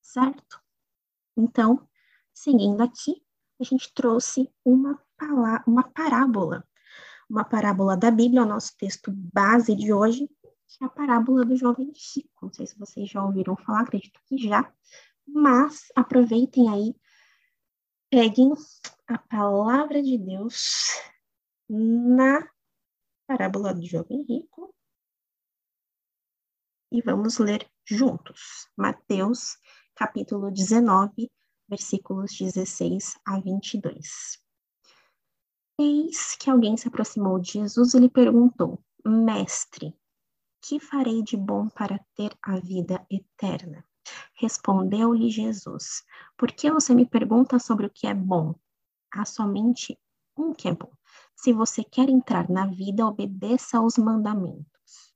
certo? 0.00 0.60
Então, 1.36 1.88
seguindo 2.32 2.80
aqui, 2.80 3.20
a 3.60 3.64
gente 3.64 3.92
trouxe 3.92 4.48
uma, 4.64 5.00
uma 5.66 5.82
parábola, 5.82 6.64
uma 7.28 7.44
parábola 7.44 7.96
da 7.96 8.12
Bíblia, 8.12 8.42
o 8.42 8.46
nosso 8.46 8.76
texto 8.76 9.10
base 9.12 9.74
de 9.74 9.92
hoje, 9.92 10.28
que 10.70 10.84
é 10.84 10.86
a 10.86 10.90
parábola 10.90 11.44
do 11.44 11.56
jovem 11.56 11.92
rico. 12.14 12.46
Não 12.46 12.52
sei 12.52 12.66
se 12.66 12.78
vocês 12.78 13.08
já 13.08 13.24
ouviram 13.24 13.56
falar, 13.56 13.82
acredito 13.82 14.20
que 14.26 14.38
já, 14.38 14.72
mas 15.26 15.88
aproveitem 15.96 16.68
aí, 16.68 16.94
peguem 18.08 18.52
a 19.08 19.18
palavra 19.18 20.02
de 20.02 20.16
Deus 20.16 20.90
na 21.68 22.48
parábola 23.26 23.74
do 23.74 23.84
jovem 23.84 24.22
rico 24.22 24.74
e 26.92 27.00
vamos 27.02 27.38
ler 27.38 27.68
juntos. 27.84 28.68
Mateus, 28.76 29.56
capítulo 29.94 30.50
19, 30.50 31.30
versículos 31.68 32.36
16 32.36 33.18
a 33.24 33.40
22. 33.40 34.40
Eis 35.78 36.36
que 36.36 36.50
alguém 36.50 36.76
se 36.76 36.88
aproximou 36.88 37.38
de 37.38 37.52
Jesus 37.52 37.94
e 37.94 38.00
lhe 38.00 38.10
perguntou: 38.10 38.84
Mestre, 39.04 39.96
que 40.62 40.78
farei 40.78 41.22
de 41.22 41.36
bom 41.36 41.68
para 41.68 41.98
ter 42.14 42.36
a 42.42 42.58
vida 42.58 43.04
eterna? 43.10 43.84
Respondeu-lhe 44.34 45.30
Jesus: 45.30 46.02
Por 46.36 46.52
que 46.52 46.70
você 46.70 46.94
me 46.94 47.06
pergunta 47.06 47.58
sobre 47.58 47.86
o 47.86 47.90
que 47.90 48.06
é 48.06 48.14
bom? 48.14 48.54
Há 49.12 49.24
somente 49.24 49.98
um 50.36 50.52
que 50.52 50.68
é 50.68 50.74
bom. 50.74 50.90
Se 51.36 51.52
você 51.52 51.82
quer 51.84 52.08
entrar 52.08 52.48
na 52.48 52.66
vida, 52.66 53.06
obedeça 53.06 53.78
aos 53.78 53.96
mandamentos. 53.96 55.14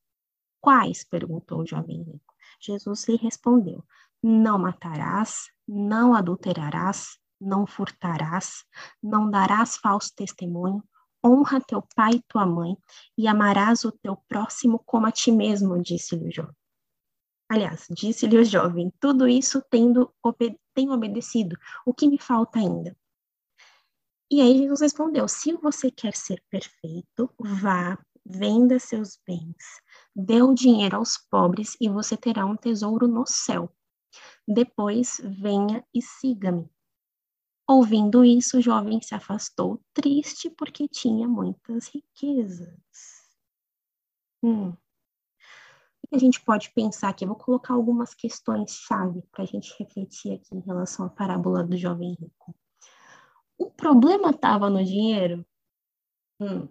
Quais? 0.61 1.05
perguntou 1.05 1.61
o 1.61 1.67
jovem 1.67 2.03
rico. 2.03 2.35
Jesus 2.61 3.07
lhe 3.09 3.17
respondeu: 3.17 3.85
Não 4.23 4.59
matarás, 4.59 5.51
não 5.67 6.15
adulterarás, 6.15 7.19
não 7.41 7.67
furtarás, 7.67 8.65
não 9.03 9.31
darás 9.31 9.77
falso 9.77 10.13
testemunho, 10.15 10.83
honra 11.25 11.61
teu 11.61 11.83
pai 11.95 12.13
e 12.15 12.23
tua 12.29 12.45
mãe, 12.45 12.77
e 13.17 13.27
amarás 13.27 13.85
o 13.85 13.93
teu 13.93 14.17
próximo 14.29 14.79
como 14.85 15.07
a 15.07 15.13
ti 15.13 15.33
mesmo, 15.33 15.81
disse-lhe 15.81 16.29
o 16.29 16.33
jovem. 16.33 16.55
Aliás, 17.49 17.87
disse-lhe 17.91 18.39
o 18.39 18.45
jovem, 18.45 18.93
tudo 19.01 19.29
isso 19.29 19.63
tendo 19.71 20.13
obede 20.23 20.59
tenho 20.75 20.93
obedecido, 20.93 21.57
o 21.87 21.95
que 21.95 22.09
me 22.09 22.19
falta 22.19 22.59
ainda? 22.59 22.97
E 24.31 24.41
aí 24.41 24.59
Jesus 24.59 24.81
respondeu, 24.81 25.29
se 25.29 25.53
você 25.53 25.91
quer 25.91 26.17
ser 26.17 26.43
perfeito, 26.51 27.31
vá, 27.39 27.97
venda 28.27 28.79
seus 28.79 29.19
bens, 29.25 29.81
dê 30.15 30.43
o 30.43 30.53
dinheiro 30.53 30.97
aos 30.97 31.17
pobres 31.17 31.77
e 31.81 31.89
você 31.89 32.17
terá 32.17 32.45
um 32.45 32.57
tesouro 32.57 33.07
no 33.07 33.25
céu. 33.27 33.73
Depois 34.49 35.21
venha 35.23 35.85
e 35.95 36.03
siga-me. 36.03 36.69
Ouvindo 37.67 38.25
isso, 38.25 38.59
o 38.59 38.61
jovem 38.61 39.01
se 39.01 39.15
afastou, 39.15 39.81
triste 39.95 40.51
porque 40.51 40.87
tinha 40.87 41.27
muitas 41.27 41.89
riquezas. 41.89 42.79
Hum. 44.43 44.77
E 46.13 46.17
a 46.17 46.19
gente 46.19 46.45
pode 46.45 46.71
pensar 46.73 47.09
aqui, 47.09 47.25
eu 47.25 47.29
vou 47.29 47.39
colocar 47.39 47.73
algumas 47.73 48.13
questões-chave 48.13 49.23
para 49.33 49.45
a 49.45 49.47
gente 49.47 49.75
refletir 49.79 50.35
aqui 50.35 50.55
em 50.55 50.61
relação 50.61 51.07
à 51.07 51.09
parábola 51.09 51.65
do 51.65 51.77
jovem 51.77 52.15
rico. 52.21 52.55
O 53.57 53.71
problema 53.71 54.31
estava 54.31 54.69
no 54.69 54.85
dinheiro? 54.85 55.47
Hum. 56.39 56.69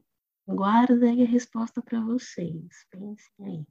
Guarda 0.47 1.07
aí 1.07 1.23
a 1.23 1.27
resposta 1.27 1.81
para 1.81 2.01
vocês. 2.01 2.85
Pensem 2.91 3.45
aí. 3.45 3.65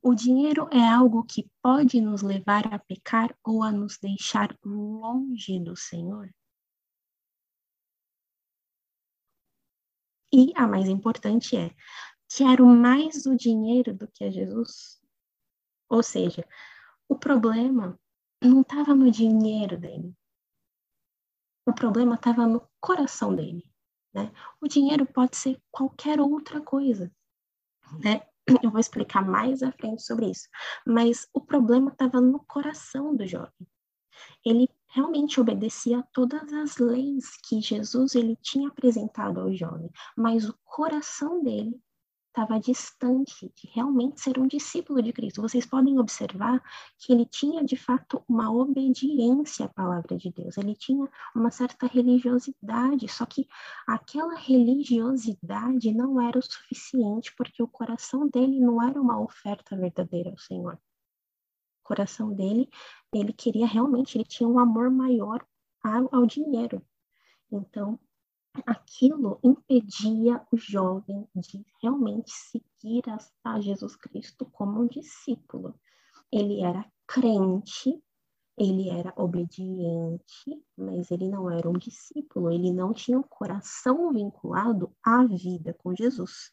O 0.00 0.14
dinheiro 0.14 0.68
é 0.72 0.88
algo 0.88 1.24
que 1.24 1.50
pode 1.60 2.00
nos 2.00 2.22
levar 2.22 2.72
a 2.72 2.78
pecar 2.78 3.36
ou 3.44 3.62
a 3.62 3.72
nos 3.72 3.98
deixar 3.98 4.56
longe 4.64 5.58
do 5.58 5.76
Senhor? 5.76 6.32
E 10.32 10.52
a 10.54 10.66
mais 10.66 10.88
importante 10.88 11.56
é: 11.56 11.74
quero 12.28 12.66
mais 12.66 13.26
o 13.26 13.36
dinheiro 13.36 13.94
do 13.94 14.06
que 14.06 14.24
a 14.24 14.30
Jesus? 14.30 15.02
Ou 15.88 16.02
seja, 16.02 16.46
o 17.08 17.18
problema 17.18 17.98
não 18.42 18.60
estava 18.60 18.94
no 18.94 19.10
dinheiro 19.10 19.78
dele. 19.78 20.14
O 21.66 21.72
problema 21.72 22.14
estava 22.14 22.46
no 22.46 22.68
coração 22.80 23.34
dele. 23.34 23.68
Né? 24.12 24.32
O 24.60 24.68
dinheiro 24.68 25.06
pode 25.06 25.36
ser 25.36 25.60
qualquer 25.70 26.20
outra 26.20 26.60
coisa. 26.60 27.10
Né? 28.04 28.27
Eu 28.62 28.70
vou 28.70 28.80
explicar 28.80 29.24
mais 29.26 29.62
à 29.62 29.70
frente 29.72 30.02
sobre 30.02 30.30
isso. 30.30 30.48
Mas 30.86 31.28
o 31.32 31.40
problema 31.40 31.90
estava 31.90 32.20
no 32.20 32.40
coração 32.40 33.14
do 33.14 33.26
jovem. 33.26 33.66
Ele 34.44 34.68
realmente 34.88 35.40
obedecia 35.40 35.98
a 35.98 36.02
todas 36.02 36.52
as 36.52 36.78
leis 36.78 37.36
que 37.46 37.60
Jesus 37.60 38.14
ele 38.14 38.36
tinha 38.36 38.68
apresentado 38.68 39.40
ao 39.40 39.52
jovem, 39.52 39.90
mas 40.16 40.48
o 40.48 40.58
coração 40.64 41.42
dele 41.42 41.78
estava 42.38 42.60
distante 42.60 43.52
de 43.56 43.68
realmente 43.74 44.20
ser 44.20 44.38
um 44.38 44.46
discípulo 44.46 45.02
de 45.02 45.12
Cristo. 45.12 45.42
Vocês 45.42 45.66
podem 45.66 45.98
observar 45.98 46.62
que 46.96 47.12
ele 47.12 47.26
tinha 47.26 47.64
de 47.64 47.76
fato 47.76 48.22
uma 48.28 48.48
obediência 48.48 49.66
à 49.66 49.68
palavra 49.68 50.16
de 50.16 50.30
Deus, 50.30 50.56
ele 50.56 50.76
tinha 50.76 51.08
uma 51.34 51.50
certa 51.50 51.86
religiosidade, 51.88 53.08
só 53.08 53.26
que 53.26 53.48
aquela 53.86 54.36
religiosidade 54.36 55.92
não 55.92 56.20
era 56.20 56.38
o 56.38 56.42
suficiente 56.42 57.34
porque 57.36 57.60
o 57.60 57.68
coração 57.68 58.28
dele 58.28 58.60
não 58.60 58.80
era 58.80 59.00
uma 59.00 59.20
oferta 59.20 59.76
verdadeira 59.76 60.30
ao 60.30 60.38
Senhor. 60.38 60.74
O 60.74 61.88
coração 61.88 62.32
dele, 62.32 62.68
ele 63.12 63.32
queria 63.32 63.66
realmente, 63.66 64.16
ele 64.16 64.24
tinha 64.24 64.48
um 64.48 64.60
amor 64.60 64.90
maior 64.90 65.44
ao, 65.82 66.08
ao 66.14 66.26
dinheiro. 66.26 66.80
Então, 67.50 67.98
aquilo 68.66 69.38
impedia 69.42 70.40
o 70.52 70.56
jovem 70.56 71.28
de 71.34 71.64
realmente 71.82 72.30
seguir 72.30 73.02
a, 73.44 73.60
Jesus 73.60 73.96
Cristo 73.96 74.46
como 74.46 74.80
um 74.80 74.86
discípulo. 74.86 75.78
Ele 76.30 76.60
era 76.60 76.84
crente, 77.06 78.02
ele 78.56 78.88
era 78.88 79.12
obediente, 79.16 80.64
mas 80.76 81.10
ele 81.10 81.28
não 81.28 81.50
era 81.50 81.68
um 81.68 81.78
discípulo, 81.78 82.50
ele 82.50 82.72
não 82.72 82.92
tinha 82.92 83.18
um 83.18 83.22
coração 83.22 84.12
vinculado 84.12 84.94
à 85.02 85.24
vida 85.24 85.74
com 85.74 85.94
Jesus. 85.94 86.52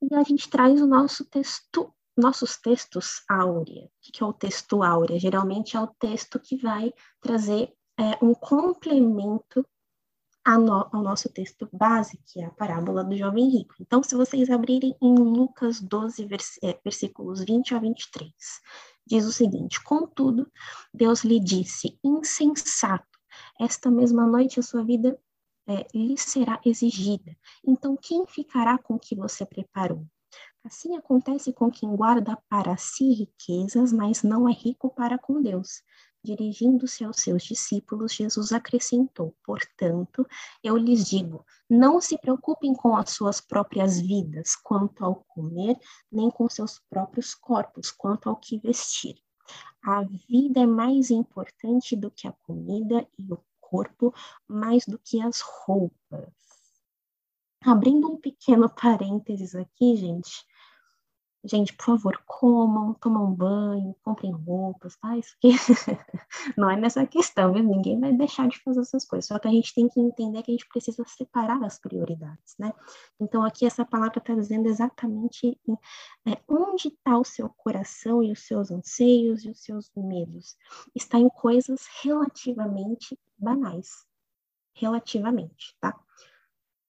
E 0.00 0.14
a 0.14 0.22
gente 0.22 0.48
traz 0.48 0.80
o 0.80 0.86
nosso 0.86 1.24
texto, 1.24 1.92
nossos 2.16 2.56
textos 2.56 3.24
áurea. 3.28 3.86
O 3.86 3.90
que 4.00 4.22
é 4.22 4.26
o 4.26 4.32
texto 4.32 4.82
áurea? 4.82 5.18
Geralmente 5.18 5.76
é 5.76 5.80
o 5.80 5.86
texto 5.86 6.38
que 6.38 6.56
vai 6.56 6.92
trazer 7.20 7.74
é, 7.98 8.24
um 8.24 8.34
complemento 8.34 9.66
no, 10.46 10.88
ao 10.92 11.02
nosso 11.02 11.28
texto 11.28 11.68
base, 11.72 12.18
que 12.26 12.40
é 12.40 12.46
a 12.46 12.50
parábola 12.50 13.02
do 13.02 13.16
jovem 13.16 13.48
rico. 13.50 13.74
Então, 13.80 14.02
se 14.02 14.14
vocês 14.14 14.48
abrirem 14.48 14.94
em 15.02 15.14
Lucas 15.14 15.80
12, 15.80 16.24
vers 16.26 16.58
é, 16.62 16.78
versículos 16.84 17.44
20 17.44 17.74
a 17.74 17.80
23, 17.80 18.32
diz 19.04 19.24
o 19.24 19.32
seguinte: 19.32 19.82
Contudo, 19.82 20.50
Deus 20.94 21.24
lhe 21.24 21.40
disse, 21.40 21.98
insensato, 22.04 23.18
esta 23.60 23.90
mesma 23.90 24.24
noite 24.26 24.60
a 24.60 24.62
sua 24.62 24.84
vida 24.84 25.18
é, 25.66 25.86
lhe 25.92 26.16
será 26.16 26.60
exigida. 26.64 27.36
Então, 27.66 27.96
quem 28.00 28.24
ficará 28.26 28.78
com 28.78 28.94
o 28.94 29.00
que 29.00 29.16
você 29.16 29.44
preparou? 29.44 30.06
Assim 30.64 30.96
acontece 30.96 31.52
com 31.52 31.70
quem 31.70 31.94
guarda 31.94 32.36
para 32.48 32.76
si 32.76 33.12
riquezas, 33.12 33.92
mas 33.92 34.22
não 34.22 34.48
é 34.48 34.52
rico 34.52 34.90
para 34.90 35.16
com 35.18 35.40
Deus. 35.40 35.82
Dirigindo-se 36.26 37.04
aos 37.04 37.20
seus 37.20 37.44
discípulos, 37.44 38.12
Jesus 38.12 38.50
acrescentou: 38.50 39.32
Portanto, 39.44 40.26
eu 40.60 40.76
lhes 40.76 41.08
digo, 41.08 41.46
não 41.70 42.00
se 42.00 42.18
preocupem 42.18 42.74
com 42.74 42.96
as 42.96 43.10
suas 43.10 43.40
próprias 43.40 44.00
vidas 44.00 44.56
quanto 44.56 45.04
ao 45.04 45.24
comer, 45.28 45.78
nem 46.10 46.28
com 46.28 46.48
seus 46.48 46.80
próprios 46.90 47.32
corpos 47.32 47.92
quanto 47.92 48.28
ao 48.28 48.34
que 48.34 48.58
vestir. 48.58 49.14
A 49.80 50.02
vida 50.02 50.58
é 50.58 50.66
mais 50.66 51.12
importante 51.12 51.94
do 51.94 52.10
que 52.10 52.26
a 52.26 52.32
comida 52.32 53.06
e 53.16 53.32
o 53.32 53.38
corpo 53.60 54.12
mais 54.48 54.84
do 54.84 54.98
que 54.98 55.22
as 55.22 55.40
roupas. 55.40 56.32
Abrindo 57.62 58.08
um 58.08 58.16
pequeno 58.16 58.68
parênteses 58.68 59.54
aqui, 59.54 59.94
gente, 59.94 60.44
Gente, 61.46 61.72
por 61.74 61.84
favor, 61.84 62.20
comam, 62.26 62.92
tomam 62.94 63.32
banho, 63.32 63.94
comprem 64.02 64.32
roupas, 64.32 64.96
tá? 64.96 65.16
Isso 65.16 65.36
aqui 65.36 65.52
não 66.58 66.68
é 66.68 66.76
nessa 66.76 67.06
questão, 67.06 67.52
viu? 67.52 67.62
Ninguém 67.62 68.00
vai 68.00 68.12
deixar 68.12 68.48
de 68.48 68.58
fazer 68.62 68.80
essas 68.80 69.04
coisas. 69.04 69.26
Só 69.26 69.38
que 69.38 69.46
a 69.46 69.50
gente 69.50 69.72
tem 69.72 69.88
que 69.88 70.00
entender 70.00 70.42
que 70.42 70.50
a 70.50 70.54
gente 70.54 70.68
precisa 70.68 71.04
separar 71.06 71.62
as 71.62 71.78
prioridades, 71.78 72.56
né? 72.58 72.72
Então, 73.20 73.44
aqui 73.44 73.64
essa 73.64 73.84
palavra 73.84 74.18
está 74.18 74.34
dizendo 74.34 74.66
exatamente 74.66 75.56
é, 76.26 76.36
onde 76.48 76.88
está 76.88 77.16
o 77.16 77.24
seu 77.24 77.48
coração 77.50 78.22
e 78.24 78.32
os 78.32 78.44
seus 78.44 78.72
anseios 78.72 79.44
e 79.44 79.50
os 79.50 79.62
seus 79.62 79.88
medos. 79.96 80.56
Está 80.96 81.18
em 81.18 81.28
coisas 81.28 81.86
relativamente 82.02 83.16
banais. 83.38 84.04
Relativamente, 84.74 85.76
tá? 85.80 85.96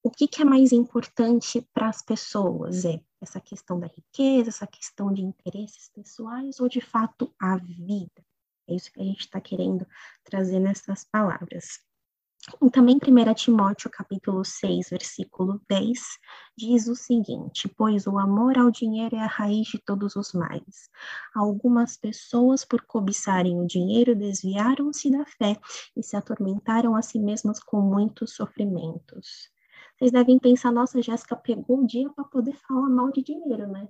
O 0.02 0.10
que, 0.10 0.28
que 0.28 0.42
é 0.42 0.44
mais 0.44 0.72
importante 0.72 1.60
para 1.74 1.88
as 1.88 2.02
pessoas? 2.02 2.84
É 2.84 3.00
essa 3.20 3.40
questão 3.40 3.80
da 3.80 3.88
riqueza, 3.88 4.50
essa 4.50 4.66
questão 4.66 5.12
de 5.12 5.22
interesses 5.22 5.90
pessoais 5.92 6.60
ou 6.60 6.68
de 6.68 6.80
fato 6.80 7.34
a 7.38 7.56
vida? 7.56 8.24
É 8.68 8.74
isso 8.74 8.92
que 8.92 9.00
a 9.00 9.04
gente 9.04 9.20
está 9.20 9.40
querendo 9.40 9.86
trazer 10.22 10.60
nessas 10.60 11.04
palavras. 11.04 11.80
E 12.62 12.70
também 12.70 12.96
1 12.96 13.34
Timóteo 13.34 13.90
capítulo 13.90 14.44
6, 14.44 14.90
versículo 14.90 15.60
10, 15.68 15.98
diz 16.56 16.86
o 16.86 16.94
seguinte, 16.94 17.68
pois 17.68 18.06
o 18.06 18.18
amor 18.18 18.56
ao 18.56 18.70
dinheiro 18.70 19.16
é 19.16 19.20
a 19.20 19.26
raiz 19.26 19.66
de 19.66 19.78
todos 19.78 20.14
os 20.14 20.32
males. 20.32 20.88
Algumas 21.34 21.96
pessoas, 21.96 22.64
por 22.64 22.82
cobiçarem 22.86 23.60
o 23.60 23.66
dinheiro, 23.66 24.14
desviaram-se 24.14 25.10
da 25.10 25.26
fé 25.26 25.58
e 25.96 26.02
se 26.02 26.16
atormentaram 26.16 26.94
a 26.94 27.02
si 27.02 27.18
mesmas 27.18 27.58
com 27.60 27.80
muitos 27.80 28.34
sofrimentos. 28.34 29.50
Vocês 29.98 30.12
devem 30.12 30.38
pensar, 30.38 30.70
nossa, 30.70 31.02
Jéssica 31.02 31.34
pegou 31.34 31.80
o 31.80 31.86
dia 31.86 32.08
para 32.10 32.22
poder 32.22 32.54
falar 32.54 32.88
mal 32.88 33.10
de 33.10 33.20
dinheiro, 33.20 33.66
né? 33.66 33.88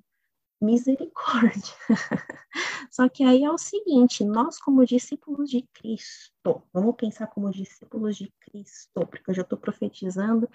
Misericórdia. 0.58 1.74
Só 2.90 3.10
que 3.10 3.22
aí 3.22 3.44
é 3.44 3.50
o 3.50 3.58
seguinte, 3.58 4.24
nós 4.24 4.58
como 4.58 4.86
discípulos 4.86 5.50
de 5.50 5.62
Cristo, 5.74 6.62
vamos 6.72 6.96
pensar 6.96 7.26
como 7.26 7.50
discípulos 7.50 8.16
de 8.16 8.32
Cristo, 8.40 9.06
porque 9.06 9.30
eu 9.30 9.34
já 9.34 9.42
estou 9.42 9.58
profetizando 9.58 10.48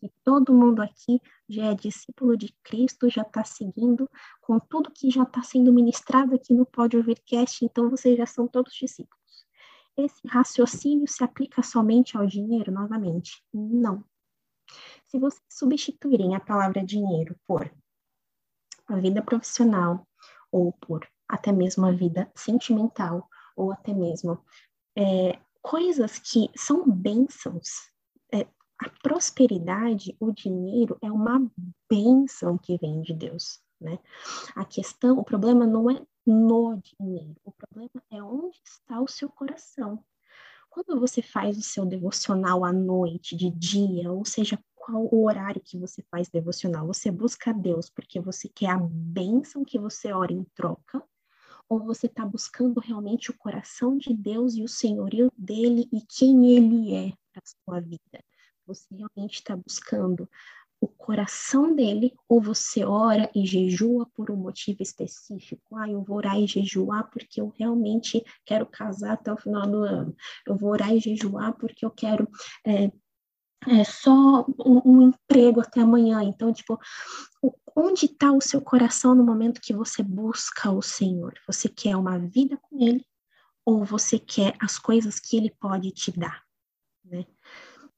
que 0.00 0.08
todo 0.22 0.54
mundo 0.54 0.80
aqui 0.80 1.20
já 1.48 1.66
é 1.66 1.74
discípulo 1.74 2.36
de 2.36 2.54
Cristo, 2.62 3.10
já 3.10 3.22
está 3.22 3.42
seguindo 3.42 4.08
com 4.40 4.60
tudo 4.60 4.92
que 4.92 5.10
já 5.10 5.24
está 5.24 5.42
sendo 5.42 5.72
ministrado 5.72 6.36
aqui 6.36 6.54
no 6.54 6.64
Pode 6.64 6.96
Ouvir 6.96 7.20
Cast, 7.26 7.64
então 7.64 7.90
vocês 7.90 8.16
já 8.16 8.26
são 8.26 8.46
todos 8.46 8.72
discípulos. 8.72 9.20
Esse 9.96 10.26
raciocínio 10.28 11.08
se 11.08 11.24
aplica 11.24 11.64
somente 11.64 12.16
ao 12.16 12.24
dinheiro, 12.26 12.70
novamente? 12.70 13.42
Não. 13.52 14.04
Se 15.06 15.18
vocês 15.18 15.42
substituírem 15.48 16.34
a 16.34 16.40
palavra 16.40 16.84
dinheiro 16.84 17.36
por 17.46 17.70
a 18.86 18.96
vida 18.96 19.22
profissional, 19.22 20.06
ou 20.50 20.72
por 20.72 21.06
até 21.28 21.52
mesmo 21.52 21.86
a 21.86 21.92
vida 21.92 22.30
sentimental, 22.34 23.28
ou 23.56 23.72
até 23.72 23.94
mesmo 23.94 24.44
é, 24.96 25.38
coisas 25.62 26.18
que 26.18 26.50
são 26.56 26.90
bênçãos, 26.90 27.90
é, 28.32 28.46
a 28.78 28.88
prosperidade, 29.02 30.16
o 30.18 30.32
dinheiro 30.32 30.98
é 31.02 31.10
uma 31.10 31.40
bênção 31.88 32.58
que 32.58 32.78
vem 32.78 33.00
de 33.02 33.12
Deus. 33.12 33.60
Né? 33.80 33.98
A 34.54 34.64
questão, 34.64 35.18
o 35.18 35.24
problema 35.24 35.66
não 35.66 35.90
é 35.90 36.02
no 36.26 36.80
dinheiro, 36.82 37.36
o 37.44 37.52
problema 37.52 38.02
é 38.10 38.22
onde 38.22 38.60
está 38.64 39.00
o 39.00 39.08
seu 39.08 39.28
coração. 39.28 40.04
Quando 40.70 41.00
você 41.00 41.20
faz 41.20 41.58
o 41.58 41.62
seu 41.62 41.84
devocional 41.84 42.64
à 42.64 42.72
noite, 42.72 43.34
de 43.34 43.50
dia, 43.50 44.10
ou 44.12 44.24
seja, 44.24 44.56
qual 44.76 45.08
o 45.12 45.26
horário 45.26 45.60
que 45.60 45.76
você 45.76 46.00
faz 46.08 46.28
devocional? 46.28 46.86
Você 46.86 47.10
busca 47.10 47.52
Deus 47.52 47.90
porque 47.90 48.20
você 48.20 48.48
quer 48.48 48.70
a 48.70 48.78
bênção 48.78 49.64
que 49.64 49.80
você 49.80 50.12
ora 50.12 50.32
em 50.32 50.44
troca? 50.54 51.02
Ou 51.68 51.80
você 51.80 52.06
está 52.06 52.24
buscando 52.24 52.80
realmente 52.80 53.30
o 53.30 53.36
coração 53.36 53.98
de 53.98 54.14
Deus 54.14 54.54
e 54.54 54.62
o 54.62 54.68
senhorio 54.68 55.30
dele 55.36 55.88
e 55.92 56.00
quem 56.02 56.56
ele 56.56 56.94
é 56.94 57.12
para 57.32 57.42
sua 57.44 57.80
vida? 57.80 58.24
Você 58.64 58.86
realmente 58.94 59.34
está 59.34 59.56
buscando 59.56 60.28
o 60.80 60.88
coração 60.88 61.74
dele, 61.74 62.14
ou 62.28 62.40
você 62.40 62.84
ora 62.84 63.30
e 63.34 63.44
jejua 63.44 64.06
por 64.14 64.30
um 64.30 64.36
motivo 64.36 64.82
específico. 64.82 65.76
Ah, 65.76 65.88
eu 65.88 66.02
vou 66.02 66.16
orar 66.16 66.40
e 66.40 66.46
jejuar 66.46 67.10
porque 67.10 67.40
eu 67.40 67.52
realmente 67.58 68.24
quero 68.46 68.64
casar 68.64 69.12
até 69.12 69.32
o 69.32 69.36
final 69.36 69.66
do 69.66 69.84
ano. 69.84 70.16
Eu 70.46 70.56
vou 70.56 70.70
orar 70.70 70.94
e 70.94 71.00
jejuar 71.00 71.52
porque 71.52 71.84
eu 71.84 71.90
quero 71.90 72.26
é, 72.66 72.90
é, 73.68 73.84
só 73.84 74.46
um, 74.64 74.80
um, 74.84 75.02
emprego 75.08 75.60
até 75.60 75.80
amanhã. 75.80 76.22
Então, 76.22 76.50
tipo, 76.52 76.78
onde 77.76 78.06
está 78.06 78.32
o 78.32 78.40
seu 78.40 78.62
coração 78.62 79.14
no 79.14 79.22
momento 79.22 79.60
que 79.60 79.74
você 79.74 80.02
busca 80.02 80.70
o 80.70 80.80
Senhor? 80.80 81.34
Você 81.46 81.68
quer 81.68 81.94
uma 81.96 82.18
vida 82.18 82.56
com 82.56 82.80
Ele 82.82 83.04
ou 83.64 83.84
você 83.84 84.18
quer 84.18 84.56
as 84.58 84.78
coisas 84.78 85.20
que 85.20 85.36
Ele 85.36 85.54
pode 85.60 85.90
te 85.90 86.10
dar? 86.10 86.42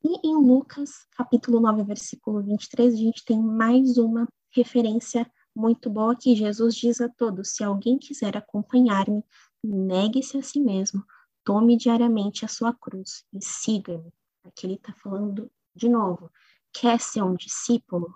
E 0.05 0.27
em 0.27 0.35
Lucas, 0.35 1.07
capítulo 1.13 1.61
9, 1.61 1.85
versículo 1.85 2.43
23, 2.43 2.93
a 2.93 2.97
gente 2.97 3.25
tem 3.25 3.41
mais 3.41 3.97
uma 3.99 4.27
referência 4.51 5.31
muito 5.55 5.89
boa 5.89 6.17
que 6.17 6.35
Jesus 6.35 6.75
diz 6.75 7.01
a 7.01 7.09
todos: 7.09 7.51
se 7.51 7.63
alguém 7.63 7.99
quiser 7.99 8.37
acompanhar-me, 8.37 9.23
negue-se 9.63 10.37
a 10.37 10.43
si 10.43 10.59
mesmo, 10.59 11.05
tome 11.45 11.77
diariamente 11.77 12.45
a 12.45 12.49
sua 12.49 12.75
cruz 12.75 13.25
e 13.33 13.41
siga-me. 13.41 14.13
Aqui 14.43 14.67
ele 14.67 14.75
está 14.75 14.93
falando 14.93 15.49
de 15.73 15.89
novo. 15.89 16.33
Quer 16.73 17.01
ser 17.01 17.23
um 17.23 17.37
discípulo? 17.37 18.13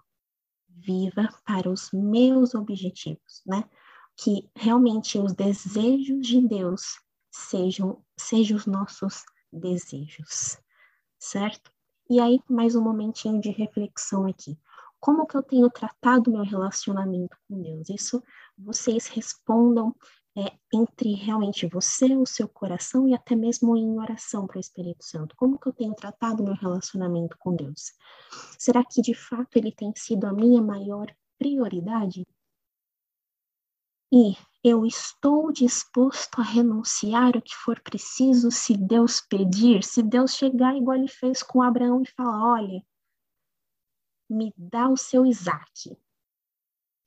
Viva 0.68 1.29
para 1.44 1.70
os 1.70 1.90
meus 1.92 2.53
objetivos, 2.55 3.42
né? 3.46 3.62
Que 4.16 4.51
realmente 4.57 5.18
os 5.18 5.33
desejos 5.35 6.27
de 6.27 6.40
Deus 6.40 6.99
sejam, 7.31 8.05
sejam 8.18 8.57
os 8.57 8.66
nossos 8.66 9.25
desejos, 9.53 10.59
certo? 11.18 11.76
E 12.09 12.21
aí, 12.21 12.40
mais 12.49 12.77
um 12.77 12.83
momentinho 12.83 13.40
de 13.40 13.51
reflexão 13.51 14.27
aqui. 14.27 14.57
Como 15.01 15.27
que 15.27 15.37
eu 15.37 15.42
tenho 15.42 15.69
tratado 15.69 16.31
meu 16.31 16.45
relacionamento 16.45 17.37
com 17.49 17.61
Deus? 17.61 17.90
Isso 17.90 18.23
vocês 18.57 19.09
respondam 19.09 19.92
é, 20.38 20.53
entre 20.73 21.14
realmente 21.14 21.66
você, 21.66 22.14
o 22.14 22.25
seu 22.25 22.49
coração 22.49 23.09
e 23.09 23.14
até 23.14 23.35
mesmo 23.35 23.77
em 23.77 23.99
oração 23.99 24.47
para 24.47 24.59
o 24.59 24.61
Espírito 24.61 25.05
Santo. 25.05 25.35
Como 25.37 25.59
que 25.59 25.66
eu 25.69 25.73
tenho 25.73 25.95
tratado 25.95 26.45
meu 26.45 26.55
relacionamento 26.55 27.37
com 27.40 27.57
Deus? 27.57 27.92
Será 28.57 28.85
que 28.85 29.03
de 29.03 29.12
fato 29.12 29.57
ele 29.57 29.73
tem 29.73 29.92
sido 29.97 30.27
a 30.27 30.33
minha 30.33 30.62
maior 30.62 31.12
prioridade? 31.37 32.25
E 34.12 34.37
eu 34.68 34.85
estou 34.85 35.52
disposto 35.52 36.40
a 36.40 36.44
renunciar 36.44 37.37
o 37.37 37.40
que 37.40 37.55
for 37.55 37.81
preciso 37.81 38.50
se 38.50 38.76
Deus 38.76 39.20
pedir, 39.20 39.85
se 39.85 40.02
Deus 40.02 40.33
chegar 40.35 40.76
igual 40.76 40.96
ele 40.96 41.07
fez 41.07 41.40
com 41.40 41.62
Abraão 41.62 42.02
e 42.02 42.11
falar: 42.11 42.55
olha, 42.55 42.85
me 44.29 44.52
dá 44.57 44.88
o 44.88 44.96
seu 44.96 45.24
Isaac. 45.24 45.96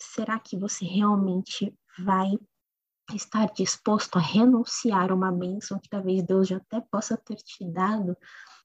Será 0.01 0.39
que 0.39 0.57
você 0.57 0.85
realmente 0.85 1.77
vai 1.97 2.39
estar 3.13 3.51
disposto 3.51 4.15
a 4.15 4.21
renunciar 4.21 5.11
uma 5.11 5.29
bênção 5.29 5.79
que 5.79 5.89
talvez 5.89 6.23
Deus 6.23 6.47
já 6.47 6.57
até 6.57 6.79
possa 6.79 7.17
ter 7.17 7.35
te 7.35 7.65
dado, 7.65 8.15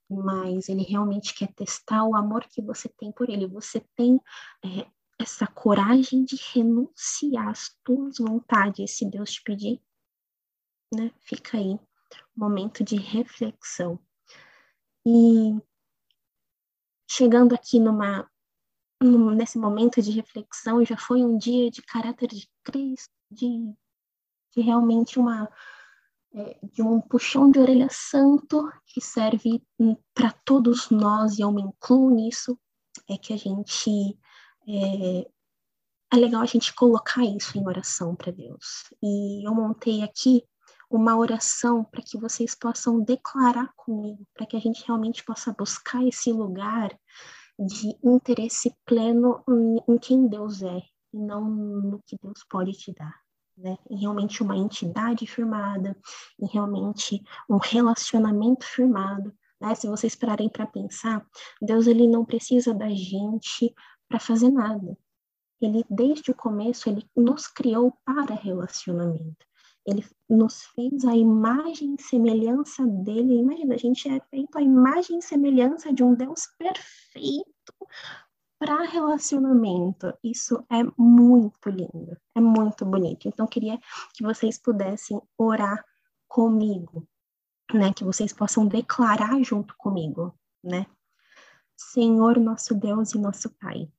mas 0.09 0.69
ele 0.69 0.83
realmente 0.83 1.33
quer 1.33 1.51
testar 1.53 2.05
o 2.05 2.15
amor 2.15 2.45
que 2.47 2.61
você 2.61 2.87
tem 2.87 3.11
por 3.11 3.29
ele. 3.29 3.45
Você 3.47 3.85
tem 3.93 4.21
é, 4.63 4.87
essa 5.19 5.47
coragem 5.47 6.23
de 6.23 6.35
renunciar 6.53 7.49
às 7.49 7.75
tuas 7.83 8.17
vontades 8.17 8.97
se 8.97 9.09
Deus 9.09 9.31
te 9.31 9.43
pedir? 9.43 9.81
Né? 10.93 11.11
Fica 11.19 11.57
aí, 11.57 11.79
momento 12.35 12.83
de 12.83 12.95
reflexão. 12.95 13.99
E 15.05 15.55
chegando 17.09 17.53
aqui 17.53 17.79
numa 17.79 18.29
nesse 19.35 19.57
momento 19.57 20.01
de 20.01 20.09
reflexão, 20.11 20.83
já 20.83 20.97
foi 20.97 21.23
um 21.23 21.37
dia 21.37 21.69
de 21.69 21.81
caráter 21.81 22.27
de 22.29 22.49
Cristo, 22.63 23.13
de 23.29 23.73
de 24.55 24.61
realmente 24.61 25.19
uma 25.19 25.49
é, 26.33 26.57
de 26.63 26.81
um 26.81 26.99
puxão 27.01 27.51
de 27.51 27.59
orelha 27.59 27.87
santo 27.91 28.71
que 28.87 29.01
serve 29.01 29.61
hum, 29.79 29.95
para 30.13 30.31
todos 30.31 30.89
nós, 30.89 31.37
e 31.37 31.41
eu 31.41 31.51
me 31.51 31.61
incluo 31.61 32.09
nisso, 32.09 32.57
é 33.09 33.17
que 33.17 33.33
a 33.33 33.37
gente 33.37 34.17
é, 34.67 35.27
é 36.13 36.17
legal 36.17 36.41
a 36.41 36.45
gente 36.45 36.73
colocar 36.73 37.23
isso 37.23 37.57
em 37.57 37.67
oração 37.67 38.15
para 38.15 38.31
Deus. 38.31 38.85
E 39.01 39.47
eu 39.47 39.53
montei 39.53 40.03
aqui 40.03 40.43
uma 40.89 41.17
oração 41.17 41.83
para 41.83 42.01
que 42.01 42.17
vocês 42.17 42.55
possam 42.55 43.01
declarar 43.01 43.71
comigo, 43.75 44.25
para 44.33 44.45
que 44.45 44.55
a 44.55 44.59
gente 44.59 44.85
realmente 44.85 45.23
possa 45.23 45.53
buscar 45.53 46.05
esse 46.05 46.31
lugar 46.31 46.97
de 47.57 47.97
interesse 48.03 48.75
pleno 48.85 49.43
em, 49.49 49.93
em 49.93 49.97
quem 49.97 50.27
Deus 50.27 50.61
é 50.61 50.81
e 51.13 51.19
não 51.19 51.43
no 51.49 52.01
que 52.05 52.17
Deus 52.21 52.43
pode 52.49 52.73
te 52.73 52.93
dar 52.93 53.25
né? 53.57 53.77
Em 53.89 53.99
realmente 53.99 54.43
uma 54.43 54.57
entidade 54.57 55.25
firmada, 55.25 55.95
em 56.39 56.47
realmente 56.47 57.21
um 57.49 57.57
relacionamento 57.57 58.65
firmado. 58.65 59.33
Né? 59.59 59.73
Se 59.75 59.87
vocês 59.87 60.15
pararem 60.15 60.49
para 60.49 60.67
pensar, 60.67 61.25
Deus 61.61 61.87
ele 61.87 62.07
não 62.07 62.25
precisa 62.25 62.73
da 62.73 62.89
gente 62.89 63.73
para 64.15 64.19
fazer 64.19 64.49
nada. 64.49 64.97
Ele 65.61 65.83
desde 65.89 66.31
o 66.31 66.35
começo 66.35 66.89
ele 66.89 67.05
nos 67.15 67.47
criou 67.47 67.91
para 68.05 68.33
relacionamento. 68.33 69.45
Ele 69.85 70.05
nos 70.29 70.63
fez 70.67 71.03
a 71.03 71.13
imagem 71.13 71.95
e 71.99 72.01
semelhança 72.01 72.87
dele. 72.87 73.35
Imagina, 73.35 73.75
a 73.75 73.77
gente 73.77 74.07
é 74.07 74.19
feito 74.29 74.57
a 74.57 74.61
imagem 74.61 75.19
e 75.19 75.21
semelhança 75.21 75.93
de 75.93 76.01
um 76.01 76.15
Deus 76.15 76.47
perfeito, 76.57 77.45
para 78.57 78.83
relacionamento, 78.85 80.13
isso 80.23 80.65
é 80.71 80.81
muito 80.97 81.69
lindo, 81.69 82.17
é 82.33 82.39
muito 82.39 82.85
bonito. 82.85 83.27
Então, 83.27 83.45
queria 83.45 83.77
que 84.13 84.23
vocês 84.23 84.57
pudessem 84.57 85.21
orar 85.37 85.85
comigo, 86.25 87.05
né? 87.73 87.93
Que 87.93 88.05
vocês 88.05 88.31
possam 88.31 88.65
declarar 88.65 89.43
junto 89.43 89.75
comigo, 89.77 90.33
né? 90.63 90.87
Senhor, 91.75 92.39
nosso 92.39 92.73
Deus 92.73 93.13
e 93.13 93.19
nosso 93.19 93.49
Pai, 93.49 93.91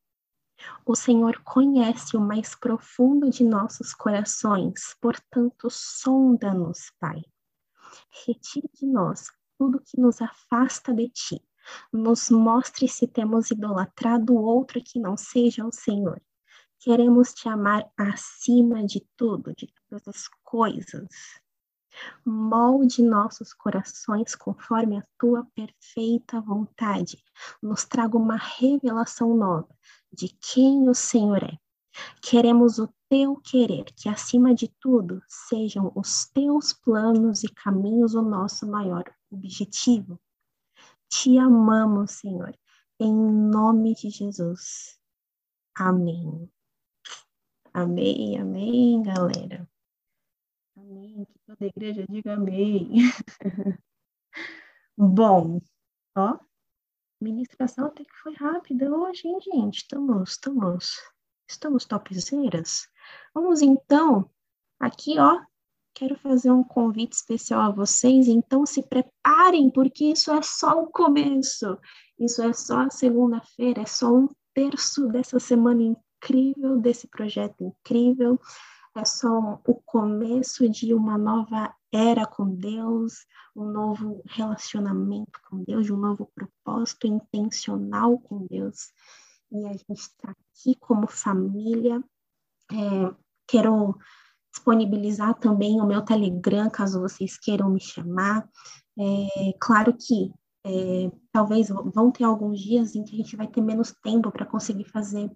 o 0.84 0.94
Senhor 0.94 1.40
conhece 1.42 2.16
o 2.16 2.20
mais 2.20 2.54
profundo 2.54 3.30
de 3.30 3.44
nossos 3.44 3.92
corações, 3.94 4.94
portanto, 5.00 5.68
sonda-nos, 5.70 6.90
Pai. 6.98 7.22
Retire 8.26 8.70
de 8.74 8.86
nós 8.86 9.26
tudo 9.58 9.80
que 9.80 10.00
nos 10.00 10.20
afasta 10.20 10.92
de 10.92 11.08
Ti 11.08 11.42
nos 11.92 12.30
mostre 12.30 12.88
se 12.88 13.06
temos 13.06 13.50
idolatrado 13.50 14.34
outro 14.34 14.82
que 14.82 14.98
não 14.98 15.16
seja 15.16 15.66
o 15.66 15.72
Senhor. 15.72 16.20
Queremos 16.78 17.32
te 17.32 17.48
amar 17.48 17.88
acima 17.96 18.84
de 18.84 19.04
tudo, 19.16 19.54
de 19.54 19.72
todas 19.88 20.06
as 20.06 20.28
coisas. 20.44 21.08
Molde 22.24 23.02
nossos 23.02 23.52
corações 23.52 24.34
conforme 24.34 24.98
a 24.98 25.04
tua 25.18 25.46
perfeita 25.54 26.40
vontade. 26.40 27.22
Nos 27.62 27.84
traga 27.84 28.16
uma 28.16 28.36
revelação 28.36 29.36
nova 29.36 29.68
de 30.12 30.28
quem 30.40 30.88
o 30.88 30.94
Senhor 30.94 31.42
é. 31.42 31.58
Queremos 32.20 32.78
o 32.78 32.88
teu 33.08 33.36
querer, 33.36 33.84
que 33.96 34.08
acima 34.08 34.54
de 34.54 34.68
tudo 34.80 35.22
sejam 35.26 35.92
os 35.94 36.26
teus 36.26 36.72
planos 36.72 37.42
e 37.42 37.48
caminhos 37.48 38.14
o 38.14 38.22
nosso 38.22 38.66
maior 38.66 39.04
objetivo. 39.30 40.20
Te 41.08 41.38
amamos, 41.38 42.12
Senhor, 42.12 42.54
em 43.00 43.14
nome 43.14 43.94
de 43.94 44.10
Jesus. 44.10 44.98
Amém. 45.74 46.50
Amém, 47.72 48.38
amém, 48.38 49.02
galera. 49.02 49.68
Amém. 50.88 51.24
Que 51.24 51.38
toda 51.44 51.64
a 51.64 51.66
igreja 51.66 52.06
diga 52.08 52.34
amém. 52.34 52.92
Bom, 54.96 55.60
ó, 56.16 56.38
ministração 57.20 57.86
até 57.86 58.04
que 58.04 58.14
foi 58.22 58.34
rápida 58.34 58.88
hoje, 58.88 59.26
hein, 59.26 59.38
gente? 59.40 59.78
Estamos, 59.78 60.30
estamos, 60.30 60.94
estamos 61.48 61.84
topzeiras. 61.84 62.88
Vamos 63.34 63.62
então, 63.62 64.30
aqui, 64.78 65.18
ó, 65.18 65.42
quero 65.92 66.16
fazer 66.18 66.52
um 66.52 66.62
convite 66.62 67.14
especial 67.14 67.62
a 67.62 67.74
vocês, 67.74 68.28
então 68.28 68.64
se 68.64 68.86
preparem, 68.86 69.68
porque 69.70 70.04
isso 70.12 70.30
é 70.30 70.40
só 70.40 70.80
o 70.80 70.86
começo, 70.86 71.76
isso 72.16 72.40
é 72.42 72.52
só 72.52 72.82
a 72.82 72.90
segunda-feira, 72.90 73.82
é 73.82 73.86
só 73.86 74.14
um 74.14 74.28
terço 74.54 75.08
dessa 75.08 75.40
semana 75.40 75.82
incrível, 75.82 76.78
desse 76.78 77.08
projeto 77.08 77.64
incrível, 77.64 78.38
é 78.98 79.04
só 79.04 79.60
o 79.66 79.74
começo 79.74 80.68
de 80.68 80.94
uma 80.94 81.18
nova 81.18 81.74
era 81.92 82.26
com 82.26 82.54
Deus, 82.54 83.26
um 83.54 83.64
novo 83.64 84.22
relacionamento 84.26 85.40
com 85.48 85.62
Deus, 85.62 85.86
de 85.86 85.92
um 85.92 85.96
novo 85.96 86.30
propósito 86.34 87.06
intencional 87.06 88.18
com 88.18 88.46
Deus. 88.46 88.92
E 89.50 89.64
a 89.66 89.72
gente 89.72 90.00
está 90.00 90.30
aqui 90.30 90.74
como 90.78 91.06
família. 91.06 92.02
É, 92.70 93.14
quero 93.46 93.96
disponibilizar 94.52 95.34
também 95.34 95.80
o 95.80 95.86
meu 95.86 96.02
Telegram, 96.02 96.68
caso 96.68 97.00
vocês 97.00 97.38
queiram 97.38 97.70
me 97.70 97.80
chamar. 97.80 98.48
É, 98.98 99.52
claro 99.60 99.94
que 99.94 100.32
é, 100.64 101.10
talvez 101.30 101.68
vão 101.68 102.10
ter 102.10 102.24
alguns 102.24 102.60
dias 102.60 102.94
em 102.94 103.04
que 103.04 103.14
a 103.14 103.18
gente 103.18 103.36
vai 103.36 103.46
ter 103.46 103.60
menos 103.60 103.94
tempo 104.02 104.32
para 104.32 104.44
conseguir 104.44 104.84
fazer 104.84 105.30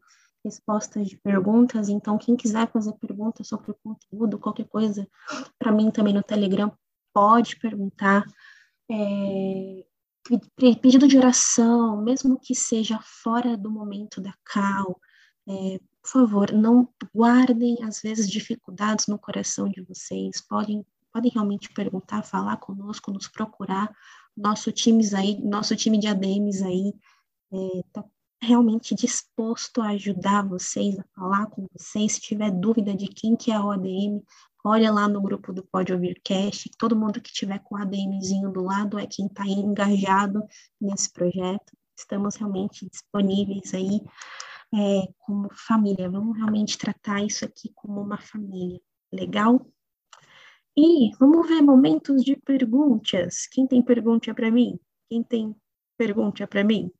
respostas 0.44 1.08
de 1.08 1.16
perguntas, 1.16 1.88
então 1.88 2.18
quem 2.18 2.36
quiser 2.36 2.70
fazer 2.70 2.92
perguntas 2.94 3.46
sobre 3.48 3.70
o 3.70 3.76
conteúdo, 3.82 4.38
qualquer 4.38 4.66
coisa, 4.66 5.06
para 5.58 5.72
mim 5.72 5.90
também 5.90 6.14
no 6.14 6.22
Telegram, 6.22 6.72
pode 7.12 7.56
perguntar. 7.56 8.24
É, 8.90 9.84
pedido 10.80 11.08
de 11.08 11.16
oração, 11.16 12.02
mesmo 12.02 12.38
que 12.38 12.54
seja 12.54 12.98
fora 13.02 13.56
do 13.56 13.70
momento 13.70 14.20
da 14.20 14.34
cal, 14.44 15.00
é, 15.48 15.80
por 16.02 16.10
favor, 16.10 16.52
não 16.52 16.88
guardem, 17.14 17.76
às 17.82 18.00
vezes, 18.00 18.28
dificuldades 18.28 19.06
no 19.06 19.18
coração 19.18 19.68
de 19.68 19.82
vocês. 19.82 20.40
Podem, 20.40 20.84
podem 21.12 21.30
realmente 21.30 21.72
perguntar, 21.72 22.22
falar 22.22 22.56
conosco, 22.58 23.12
nos 23.12 23.28
procurar. 23.28 23.94
Nosso 24.36 24.72
time 24.72 25.04
aí, 25.14 25.40
nosso 25.42 25.76
time 25.76 25.98
de 25.98 26.06
ADMs 26.06 26.64
aí 26.64 26.94
está 27.84 28.00
é, 28.00 28.19
realmente 28.42 28.94
disposto 28.94 29.82
a 29.82 29.90
ajudar 29.90 30.46
vocês, 30.46 30.98
a 30.98 31.04
falar 31.14 31.46
com 31.46 31.66
vocês. 31.72 32.14
Se 32.14 32.20
tiver 32.20 32.50
dúvida 32.50 32.94
de 32.94 33.06
quem 33.06 33.36
que 33.36 33.52
é 33.52 33.60
o 33.60 33.70
ADM, 33.70 34.22
olha 34.64 34.90
lá 34.90 35.06
no 35.08 35.20
grupo 35.20 35.52
do 35.52 35.62
Pode 35.64 35.92
Ouvir 35.92 36.20
Cast, 36.24 36.70
todo 36.78 36.96
mundo 36.96 37.20
que 37.20 37.32
tiver 37.32 37.58
com 37.60 37.74
o 37.74 37.78
ADMzinho 37.78 38.50
do 38.50 38.62
lado 38.62 38.98
é 38.98 39.06
quem 39.06 39.26
está 39.26 39.46
engajado 39.46 40.42
nesse 40.80 41.12
projeto. 41.12 41.72
Estamos 41.96 42.36
realmente 42.36 42.88
disponíveis 42.88 43.74
aí 43.74 44.00
é, 44.74 45.12
como 45.18 45.48
família. 45.52 46.10
Vamos 46.10 46.36
realmente 46.36 46.78
tratar 46.78 47.22
isso 47.22 47.44
aqui 47.44 47.70
como 47.74 48.00
uma 48.00 48.18
família. 48.18 48.80
Legal? 49.12 49.66
E 50.76 51.10
vamos 51.18 51.48
ver 51.48 51.60
momentos 51.60 52.24
de 52.24 52.36
perguntas. 52.36 53.46
Quem 53.48 53.66
tem 53.66 53.82
pergunta 53.82 54.32
para 54.32 54.50
mim? 54.50 54.78
Quem 55.10 55.22
tem 55.22 55.54
pergunta 55.98 56.46
para 56.46 56.64
mim? 56.64 56.90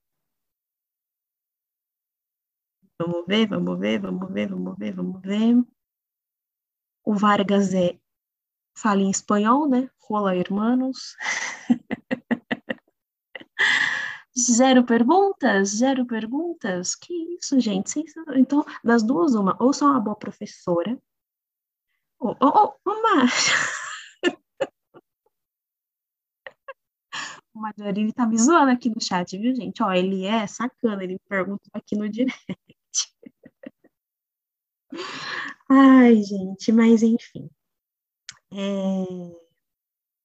Vamos 3.01 3.25
ver, 3.27 3.47
vamos 3.47 3.79
ver, 3.79 3.99
vamos 3.99 4.31
ver, 4.31 4.49
vamos 4.51 4.77
ver, 4.77 4.93
vamos 4.95 5.23
ver. 5.23 5.65
O 7.03 7.15
Vargas 7.15 7.73
é 7.73 7.99
fala 8.77 9.01
em 9.01 9.11
espanhol, 9.11 9.67
né? 9.67 9.89
Rola 10.03 10.37
hermanos. 10.37 11.17
Zero 14.39 14.85
perguntas? 14.85 15.71
Zero 15.79 16.05
perguntas? 16.07 16.95
Que 16.95 17.15
isso, 17.39 17.59
gente? 17.59 18.05
Então, 18.35 18.67
das 18.85 19.03
duas, 19.03 19.35
uma, 19.35 19.57
ou 19.59 19.73
sou 19.73 19.89
uma 19.89 19.99
boa 19.99 20.17
professora, 20.17 21.01
ou, 22.19 22.37
ou, 22.39 22.53
ou 22.53 22.79
uma... 22.85 23.25
o 27.55 27.61
Majorini 27.61 28.13
tá 28.13 28.27
me 28.27 28.37
zoando 28.37 28.73
aqui 28.73 28.91
no 28.91 29.01
chat, 29.01 29.39
viu, 29.39 29.55
gente? 29.55 29.83
Ó, 29.83 29.91
ele 29.91 30.27
é 30.27 30.47
sacana, 30.47 31.03
ele 31.03 31.19
pergunta 31.27 31.63
aqui 31.73 31.97
no 31.97 32.07
direct. 32.07 32.80
Ai, 35.69 36.23
gente, 36.23 36.73
mas 36.73 37.03
enfim. 37.03 37.49
É... 38.53 39.41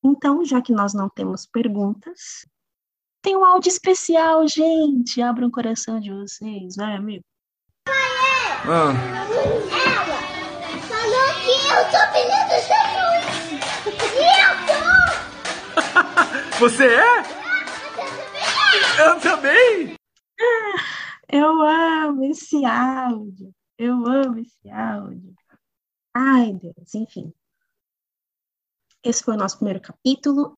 Então, 0.03 0.43
já 0.45 0.61
que 0.61 0.71
nós 0.71 0.93
não 0.93 1.09
temos 1.09 1.45
perguntas, 1.45 2.45
tem 3.21 3.35
um 3.35 3.43
áudio 3.43 3.69
especial, 3.69 4.47
gente. 4.47 5.19
Abra 5.21 5.45
o 5.45 5.47
um 5.47 5.51
coração 5.51 5.99
de 5.99 6.11
vocês, 6.11 6.75
vai, 6.75 6.95
amigo. 6.95 7.23
Ah. 8.67 8.93
Ela 9.09 9.25
falou 10.81 11.27
que 11.41 11.53
eu 11.71 11.81
sou 11.89 12.05
filha 12.13 12.41
do 12.45 12.57
Jesus. 12.61 13.25
E 14.13 14.25
eu 14.43 14.53
sou. 14.67 14.85
Você 16.59 16.85
é? 16.85 17.45
Eu 19.03 19.19
também. 19.19 19.95
Eu 21.31 21.61
amo 21.63 22.23
esse 22.25 22.63
áudio. 22.63 23.54
Eu 23.77 24.05
amo 24.05 24.39
esse 24.39 24.69
áudio. 24.69 25.35
Ai, 26.13 26.53
Deus, 26.53 26.95
enfim. 26.95 27.33
Esse 29.03 29.23
foi 29.23 29.35
o 29.35 29.37
nosso 29.37 29.57
primeiro 29.57 29.81
capítulo. 29.81 30.57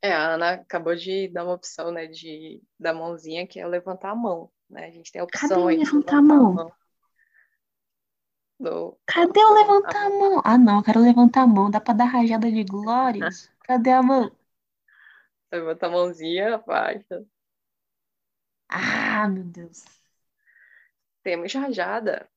É, 0.00 0.12
a 0.12 0.34
Ana 0.34 0.52
acabou 0.52 0.94
de 0.94 1.28
dar 1.28 1.44
uma 1.44 1.54
opção, 1.54 1.90
né, 1.90 2.06
de 2.06 2.62
da 2.78 2.94
mãozinha, 2.94 3.46
que 3.46 3.58
é 3.60 3.66
levantar 3.66 4.10
a 4.10 4.14
mão, 4.14 4.50
né? 4.70 4.86
A 4.86 4.90
gente 4.90 5.10
tem 5.10 5.20
a 5.20 5.24
opção 5.24 5.48
Cadê 5.48 5.60
aí 5.60 5.76
levantar, 5.78 6.16
levantar 6.16 6.18
a 6.18 6.22
mão? 6.22 6.50
A 6.60 6.64
mão. 8.60 8.98
Cadê 9.06 9.40
o 9.40 9.54
levantar 9.54 10.06
a 10.06 10.10
mão? 10.10 10.42
Ah, 10.44 10.58
não, 10.58 10.76
eu 10.78 10.82
quero 10.82 11.00
levantar 11.00 11.42
a 11.42 11.46
mão. 11.46 11.70
Dá 11.70 11.80
pra 11.80 11.94
dar 11.94 12.04
rajada 12.04 12.50
de 12.50 12.64
glórias? 12.64 13.50
Cadê 13.62 13.90
a 13.90 14.02
mão? 14.02 14.30
Levanta 15.52 15.86
a 15.86 15.90
mãozinha, 15.90 16.54
abaixa. 16.54 17.24
Ah, 18.70 19.28
meu 19.28 19.44
Deus. 19.44 19.97
Temos 21.22 21.52
rajada. 21.54 22.28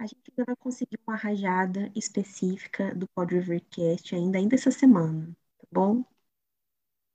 A 0.00 0.06
gente 0.06 0.20
ainda 0.30 0.44
vai 0.44 0.56
conseguir 0.56 0.98
uma 1.06 1.14
rajada 1.16 1.90
específica 1.94 2.92
do 2.96 3.06
Pod 3.08 3.32
Rivercast 3.32 4.12
ainda, 4.14 4.38
ainda 4.38 4.54
essa 4.56 4.70
semana, 4.72 5.36
tá 5.58 5.66
bom? 5.70 6.04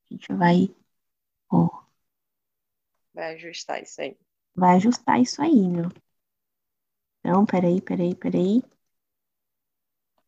A 0.09 0.13
gente 0.13 0.33
vai. 0.33 0.73
Ó. 1.51 1.69
Vai 3.13 3.33
ajustar 3.33 3.81
isso 3.81 4.01
aí. 4.01 4.15
Vai 4.55 4.77
ajustar 4.77 5.21
isso 5.21 5.41
aí, 5.43 5.67
meu. 5.67 5.89
Então, 7.19 7.45
peraí, 7.45 7.81
peraí, 7.81 8.15
peraí. 8.15 8.61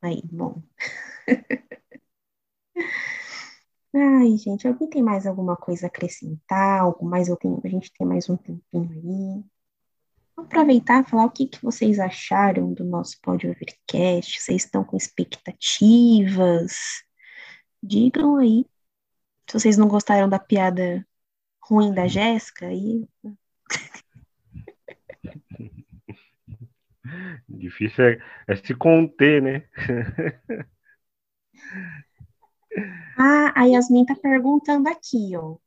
Aí, 0.02 0.22
bom. 0.32 0.62
Ai, 3.96 4.38
gente, 4.38 4.68
alguém 4.68 4.88
tem 4.90 5.02
mais 5.04 5.26
alguma 5.26 5.56
coisa 5.56 5.86
a 5.86 5.90
acrescentar? 5.90 6.82
Algo 6.82 7.04
mais 7.06 7.28
eu 7.30 7.36
tenho, 7.38 7.60
a 7.64 7.68
gente 7.68 7.92
tem 7.98 8.06
mais 8.06 8.30
um 8.30 8.38
tempinho 8.38 8.92
aí. 8.92 9.55
Vou 10.36 10.46
aproveitar 10.46 11.02
e 11.02 11.10
falar 11.10 11.26
o 11.26 11.32
que, 11.32 11.48
que 11.48 11.64
vocês 11.64 11.98
acharam 11.98 12.74
do 12.74 12.84
nosso 12.84 13.18
Pode 13.22 13.48
Overcast. 13.48 14.42
Vocês 14.42 14.66
estão 14.66 14.84
com 14.84 14.98
expectativas? 14.98 16.74
Digam 17.82 18.38
aí. 18.38 18.66
Se 19.50 19.60
vocês 19.60 19.78
não 19.78 19.88
gostaram 19.88 20.28
da 20.28 20.40
piada 20.40 21.08
ruim 21.62 21.94
da 21.94 22.08
Jéssica, 22.08 22.68
aí. 22.68 23.08
Difícil 27.48 28.04
é, 28.04 28.18
é 28.48 28.56
se 28.56 28.74
conter, 28.76 29.42
né? 29.42 29.64
ah, 33.18 33.54
a 33.56 33.64
Yasmin 33.66 34.06
tá 34.06 34.16
perguntando 34.16 34.90
aqui, 34.90 35.36
ó. 35.38 35.58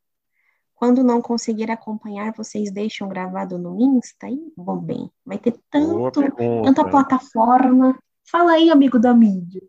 Quando 0.79 1.03
não 1.03 1.21
conseguir 1.21 1.69
acompanhar, 1.69 2.31
vocês 2.31 2.71
deixam 2.71 3.09
gravado 3.09 3.57
no 3.57 3.77
Insta? 3.81 4.27
Aí, 4.27 4.39
bom, 4.55 4.77
bem, 4.77 5.11
vai 5.25 5.37
ter 5.37 5.59
tanto, 5.69 6.21
tanta 6.63 6.89
plataforma. 6.89 8.01
Fala 8.31 8.53
aí, 8.53 8.69
amigo 8.69 8.97
da 8.97 9.13
mídia. 9.13 9.61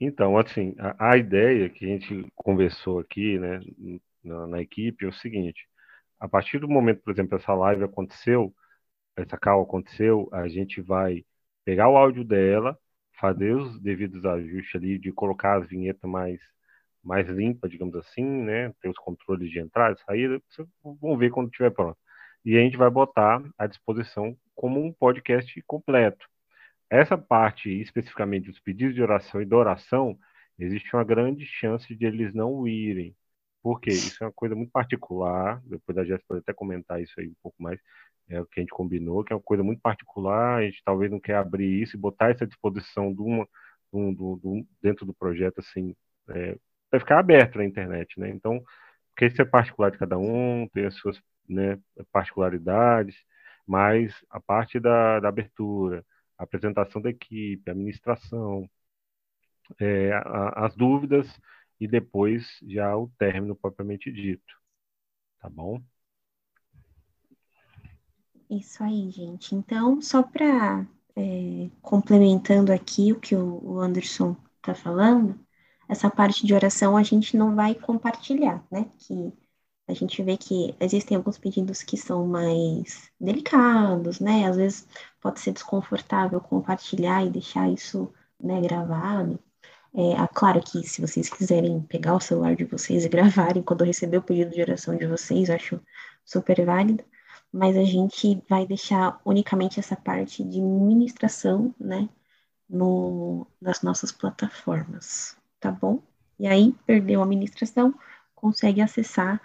Então, 0.00 0.36
assim, 0.36 0.74
a, 0.80 1.12
a 1.12 1.16
ideia 1.16 1.70
que 1.70 1.84
a 1.84 1.88
gente 1.88 2.26
conversou 2.34 2.98
aqui, 2.98 3.38
né, 3.38 3.60
na, 4.24 4.48
na, 4.48 4.60
equipe 4.60 5.04
é 5.04 5.08
o 5.08 5.12
seguinte: 5.12 5.68
a 6.18 6.28
partir 6.28 6.58
do 6.58 6.68
momento, 6.68 7.02
por 7.02 7.12
exemplo, 7.12 7.38
essa 7.38 7.54
live 7.54 7.84
aconteceu, 7.84 8.52
essa 9.14 9.38
call 9.38 9.62
aconteceu, 9.62 10.28
a 10.32 10.48
gente 10.48 10.80
vai 10.80 11.24
pegar 11.64 11.88
o 11.88 11.96
áudio 11.96 12.24
dela, 12.24 12.76
fazer 13.20 13.54
os 13.54 13.80
devidos 13.80 14.24
ajustes 14.24 14.74
ali, 14.74 14.98
de 14.98 15.12
colocar 15.12 15.62
as 15.62 15.68
vinhetas 15.68 16.10
mais 16.10 16.40
mais 17.06 17.28
limpa, 17.28 17.68
digamos 17.68 17.94
assim, 17.96 18.24
né? 18.24 18.72
Ter 18.80 18.88
os 18.88 18.98
controles 18.98 19.50
de 19.50 19.60
entrada 19.60 19.96
e 19.98 20.04
saída, 20.04 20.42
vocês 20.48 20.68
vão 20.82 21.16
ver 21.16 21.30
quando 21.30 21.48
estiver 21.48 21.70
pronto. 21.70 21.98
E 22.44 22.56
a 22.56 22.60
gente 22.60 22.76
vai 22.76 22.90
botar 22.90 23.42
à 23.58 23.66
disposição 23.66 24.36
como 24.54 24.84
um 24.84 24.92
podcast 24.92 25.62
completo. 25.66 26.26
Essa 26.90 27.18
parte, 27.18 27.70
especificamente 27.70 28.50
dos 28.50 28.60
pedidos 28.60 28.94
de 28.94 29.02
oração 29.02 29.40
e 29.42 29.46
da 29.46 29.56
oração, 29.56 30.18
existe 30.58 30.94
uma 30.94 31.04
grande 31.04 31.44
chance 31.46 31.94
de 31.94 32.06
eles 32.06 32.34
não 32.34 32.66
irem. 32.66 33.14
Porque 33.62 33.90
isso 33.90 34.22
é 34.22 34.26
uma 34.26 34.32
coisa 34.32 34.54
muito 34.54 34.70
particular, 34.70 35.60
depois 35.64 35.98
a 35.98 36.04
Jéssica 36.04 36.26
pode 36.28 36.40
até 36.40 36.52
comentar 36.52 37.02
isso 37.02 37.14
aí 37.18 37.28
um 37.28 37.34
pouco 37.42 37.60
mais, 37.60 37.80
é 38.28 38.40
o 38.40 38.46
que 38.46 38.60
a 38.60 38.62
gente 38.62 38.70
combinou, 38.70 39.24
que 39.24 39.32
é 39.32 39.36
uma 39.36 39.42
coisa 39.42 39.62
muito 39.62 39.80
particular, 39.80 40.58
a 40.58 40.62
gente 40.64 40.82
talvez 40.84 41.10
não 41.10 41.20
quer 41.20 41.36
abrir 41.36 41.82
isso 41.82 41.96
e 41.96 42.00
botar 42.00 42.28
à 42.28 42.32
disposição 42.32 43.12
de 43.12 43.20
uma, 43.20 43.48
do, 43.92 44.12
do, 44.12 44.36
do, 44.36 44.66
dentro 44.80 45.04
do 45.06 45.14
projeto, 45.14 45.58
assim, 45.60 45.94
é, 46.30 46.56
vai 46.96 47.00
ficar 47.00 47.18
aberto 47.18 47.56
na 47.58 47.64
internet, 47.64 48.18
né? 48.18 48.28
Então, 48.30 48.62
porque 49.10 49.26
isso 49.26 49.40
é 49.40 49.44
particular 49.44 49.90
de 49.90 49.98
cada 49.98 50.18
um, 50.18 50.68
tem 50.72 50.86
as 50.86 50.94
suas 50.94 51.20
né, 51.48 51.78
particularidades, 52.12 53.16
mas 53.66 54.14
a 54.30 54.40
parte 54.40 54.78
da, 54.80 55.20
da 55.20 55.28
abertura, 55.28 56.04
a 56.38 56.44
apresentação 56.44 57.00
da 57.00 57.10
equipe, 57.10 57.68
a 57.68 57.72
administração, 57.72 58.68
é, 59.80 60.12
a, 60.12 60.66
as 60.66 60.76
dúvidas 60.76 61.28
e 61.80 61.86
depois 61.86 62.58
já 62.62 62.96
o 62.96 63.10
término 63.18 63.56
propriamente 63.56 64.10
dito. 64.10 64.54
Tá 65.40 65.48
bom? 65.48 65.80
Isso 68.48 68.82
aí, 68.82 69.10
gente. 69.10 69.54
Então, 69.54 70.00
só 70.00 70.22
para 70.22 70.86
é, 71.16 71.70
complementando 71.82 72.72
aqui 72.72 73.12
o 73.12 73.20
que 73.20 73.34
o 73.34 73.80
Anderson 73.80 74.36
está 74.56 74.74
falando, 74.74 75.45
essa 75.88 76.10
parte 76.10 76.46
de 76.46 76.54
oração 76.54 76.96
a 76.96 77.02
gente 77.02 77.36
não 77.36 77.54
vai 77.54 77.74
compartilhar, 77.74 78.64
né? 78.70 78.90
Que 78.98 79.32
a 79.88 79.94
gente 79.94 80.22
vê 80.22 80.36
que 80.36 80.74
existem 80.80 81.16
alguns 81.16 81.38
pedidos 81.38 81.82
que 81.82 81.96
são 81.96 82.26
mais 82.26 83.10
delicados, 83.20 84.20
né? 84.20 84.46
Às 84.46 84.56
vezes 84.56 84.88
pode 85.20 85.40
ser 85.40 85.52
desconfortável 85.52 86.40
compartilhar 86.40 87.24
e 87.24 87.30
deixar 87.30 87.70
isso 87.70 88.12
né, 88.40 88.60
gravado. 88.60 89.38
É, 89.94 90.14
claro 90.34 90.60
que 90.62 90.82
se 90.86 91.00
vocês 91.00 91.28
quiserem 91.30 91.80
pegar 91.82 92.14
o 92.16 92.20
celular 92.20 92.54
de 92.56 92.64
vocês 92.64 93.04
e 93.04 93.08
gravarem 93.10 93.62
quando 93.62 93.84
receber 93.84 94.18
o 94.18 94.22
pedido 94.22 94.50
de 94.52 94.60
oração 94.60 94.96
de 94.96 95.06
vocês, 95.06 95.50
acho 95.50 95.80
super 96.24 96.64
válido, 96.66 97.04
mas 97.52 97.76
a 97.76 97.84
gente 97.84 98.42
vai 98.48 98.66
deixar 98.66 99.20
unicamente 99.24 99.80
essa 99.80 99.96
parte 99.96 100.44
de 100.44 100.60
ministração, 100.60 101.74
né, 101.80 102.08
no, 102.68 103.46
nas 103.60 103.82
nossas 103.82 104.12
plataformas 104.12 105.35
tá 105.60 105.70
bom? 105.70 106.02
E 106.38 106.46
aí, 106.46 106.74
perdeu 106.86 107.20
a 107.20 107.24
administração, 107.24 107.94
consegue 108.34 108.80
acessar, 108.80 109.40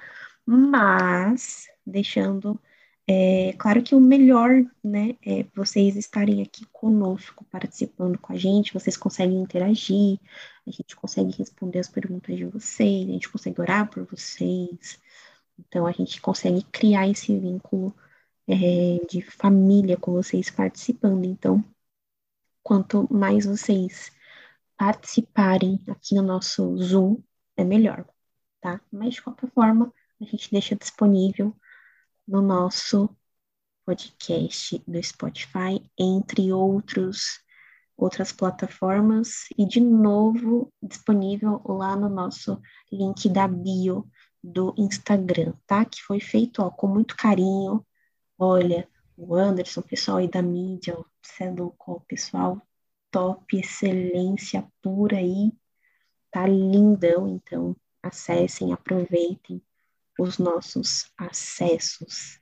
mas 0.45 1.67
deixando 1.86 2.60
É 3.08 3.54
claro 3.54 3.84
que 3.84 3.95
o 3.95 4.00
melhor, 4.00 4.52
né, 4.84 5.17
é 5.26 5.43
vocês 5.56 5.95
estarem 5.97 6.41
aqui 6.41 6.65
conosco, 6.71 7.43
participando 7.45 8.17
com 8.17 8.34
a 8.34 8.38
gente, 8.38 8.74
vocês 8.74 8.95
conseguem 8.97 9.41
interagir, 9.41 10.19
a 10.67 10.71
gente 10.71 10.95
consegue 10.95 11.32
responder 11.38 11.80
as 11.80 11.89
perguntas 11.89 12.36
de 12.38 12.45
vocês, 12.45 13.10
a 13.10 13.12
gente 13.12 13.30
consegue 13.30 13.60
orar 13.62 13.89
por 13.89 14.06
vocês, 14.06 15.00
então 15.60 15.86
a 15.88 15.91
gente 15.91 16.21
consegue 16.21 16.63
criar 16.71 17.08
esse 17.10 17.38
vínculo 17.38 17.93
é, 18.47 19.00
de 19.10 19.21
família 19.21 19.97
com 19.97 20.13
vocês 20.13 20.50
participando. 20.50 21.26
Então, 21.26 21.63
quanto 22.63 23.08
mais 23.13 23.45
vocês 23.45 24.12
participarem 24.82 25.80
aqui 25.88 26.15
no 26.15 26.24
nosso 26.24 26.76
Zoom, 26.80 27.22
é 27.56 27.63
melhor, 27.63 28.04
tá? 28.60 28.82
Mas 28.91 29.13
de 29.13 29.22
qualquer 29.22 29.52
forma, 29.52 29.94
a 30.20 30.26
gente 30.26 30.50
deixa 30.52 30.76
disponível 30.76 31.56
no 32.28 32.41
nosso 32.41 33.08
podcast 33.86 34.84
do 34.88 35.04
Spotify, 35.04 35.88
entre 35.96 36.52
outros 36.52 37.44
outras 37.96 38.32
plataformas 38.32 39.46
e 39.56 39.67
de 39.67 39.80
novo 39.80 40.74
disponível 40.82 41.62
lá 41.63 41.96
no 41.96 42.10
nosso 42.10 42.60
link 42.91 43.30
da 43.30 43.48
bio 43.48 44.10
do 44.44 44.74
Instagram, 44.76 45.54
tá? 45.67 45.86
Que 45.86 46.02
foi 46.02 46.20
feito 46.20 46.63
ó, 46.63 46.72
com 46.72 46.88
muito 46.88 47.15
carinho. 47.15 47.86
Olha, 48.36 48.89
o 49.15 49.36
Anderson, 49.36 49.84
pessoal 49.84 50.17
aí 50.17 50.28
da 50.28 50.41
mídia, 50.41 50.98
o 51.00 51.06
Ceduco, 51.22 52.04
pessoal 52.08 52.60
top, 53.12 53.58
excelência 53.58 54.65
pura 54.82 55.17
aí, 55.17 55.52
tá 56.32 56.47
lindão, 56.47 57.28
então 57.28 57.76
acessem, 58.02 58.74
aproveitem 58.74 59.62
os 60.17 60.38
nossos 60.38 61.12
acessos. 61.17 62.39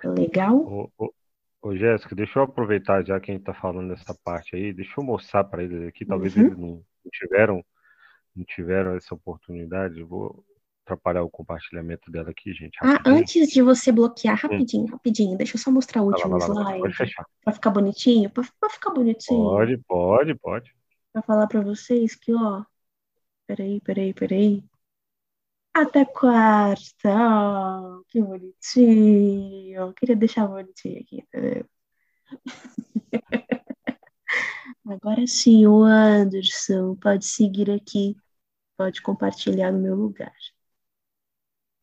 Tá 0.00 0.10
legal? 0.10 0.56
Ô, 0.56 0.90
ô, 0.96 1.12
ô, 1.62 1.76
Jéssica, 1.76 2.14
deixa 2.14 2.38
eu 2.38 2.44
aproveitar 2.44 3.04
já 3.04 3.18
que 3.20 3.30
a 3.30 3.34
gente 3.34 3.44
tá 3.44 3.54
falando 3.54 3.88
dessa 3.94 4.14
parte 4.24 4.54
aí, 4.54 4.72
deixa 4.72 4.94
eu 4.98 5.04
mostrar 5.04 5.44
para 5.44 5.62
eles 5.62 5.88
aqui, 5.88 6.04
talvez 6.04 6.36
uhum. 6.36 6.42
eles 6.42 6.58
não, 6.58 6.68
não, 6.68 7.10
tiveram 7.12 7.64
não 8.34 8.44
tiveram 8.44 8.96
essa 8.96 9.14
oportunidade, 9.14 10.02
vou 10.02 10.44
atrapalhar 10.86 11.22
o 11.24 11.30
compartilhamento 11.30 12.10
dela 12.10 12.30
aqui, 12.30 12.52
gente. 12.52 12.78
Ah, 12.80 12.92
rapidinho. 12.92 13.16
Antes 13.16 13.48
de 13.48 13.60
você 13.60 13.90
bloquear, 13.90 14.36
hum. 14.36 14.38
rapidinho, 14.42 14.84
hum. 14.84 14.90
rapidinho, 14.90 15.36
deixa 15.36 15.56
eu 15.56 15.60
só 15.60 15.70
mostrar 15.70 16.02
o 16.02 16.06
último 16.06 16.38
lá, 16.38 16.46
lá, 16.46 16.54
slide. 16.54 16.78
Pode 16.80 16.96
fechar. 16.96 17.26
Pra 17.44 17.52
ficar 17.52 17.70
bonitinho, 17.70 18.30
pra, 18.30 18.44
pra 18.60 18.70
ficar 18.70 18.90
bonitinho. 18.90 19.50
Pode, 19.50 19.78
pode, 19.78 20.34
pode. 20.36 20.74
Pra 21.12 21.22
falar 21.22 21.46
pra 21.48 21.60
vocês 21.60 22.14
que, 22.14 22.32
ó, 22.32 22.64
peraí, 23.46 23.80
peraí, 23.80 24.14
peraí. 24.14 24.64
Até 25.74 26.04
quarta, 26.04 27.10
ó, 27.10 28.00
que 28.08 28.22
bonitinho. 28.22 29.92
Queria 29.94 30.16
deixar 30.16 30.46
bonitinho 30.46 31.00
aqui, 31.00 31.18
entendeu? 31.18 31.66
Agora 34.86 35.26
sim, 35.26 35.66
o 35.66 35.82
Anderson 35.82 36.94
pode 36.96 37.26
seguir 37.26 37.70
aqui, 37.70 38.16
pode 38.76 39.02
compartilhar 39.02 39.72
no 39.72 39.80
meu 39.80 39.96
lugar. 39.96 40.32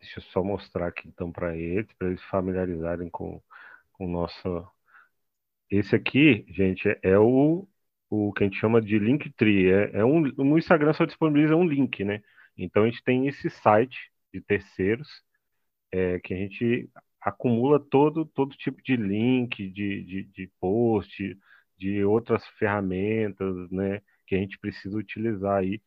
Deixa 0.04 0.20
eu 0.20 0.24
só 0.24 0.44
mostrar 0.44 0.88
aqui 0.88 1.08
então 1.08 1.32
para 1.32 1.56
eles, 1.56 1.88
para 1.94 2.10
eles 2.10 2.22
familiarizarem 2.24 3.10
com 3.10 3.42
o 3.98 4.06
nosso. 4.08 4.68
Esse 5.70 5.96
aqui, 5.96 6.46
gente, 6.50 6.88
é 7.02 7.18
o, 7.18 7.68
o 8.10 8.34
que 8.34 8.44
a 8.44 8.48
gente 8.48 8.60
chama 8.60 8.82
de 8.82 9.00
Linktree. 9.00 9.72
É, 9.72 10.00
é 10.00 10.06
um, 10.06 10.22
no 10.22 10.58
Instagram 10.58 10.94
só 10.94 11.06
disponibiliza 11.06 11.56
um 11.56 11.66
link, 11.66 12.04
né? 12.04 12.22
Então 12.58 12.84
a 12.84 12.86
gente 12.90 13.02
tem 13.04 13.28
esse 13.28 13.50
site 13.50 14.12
de 14.34 14.42
terceiros 14.42 15.08
é, 15.92 16.20
que 16.20 16.34
a 16.34 16.38
gente 16.38 16.90
acumula 17.22 17.80
todo, 17.80 18.26
todo 18.26 18.58
tipo 18.58 18.82
de 18.84 18.98
link, 18.98 19.70
de, 19.70 20.04
de, 20.04 20.24
de 20.26 20.52
post, 20.60 21.38
de 21.78 22.04
outras 22.04 22.46
ferramentas, 22.60 23.72
né? 23.72 24.02
Que 24.28 24.36
a 24.36 24.40
gente 24.40 24.60
precisa 24.60 24.98
utilizar 24.98 25.60
aí 25.60 25.82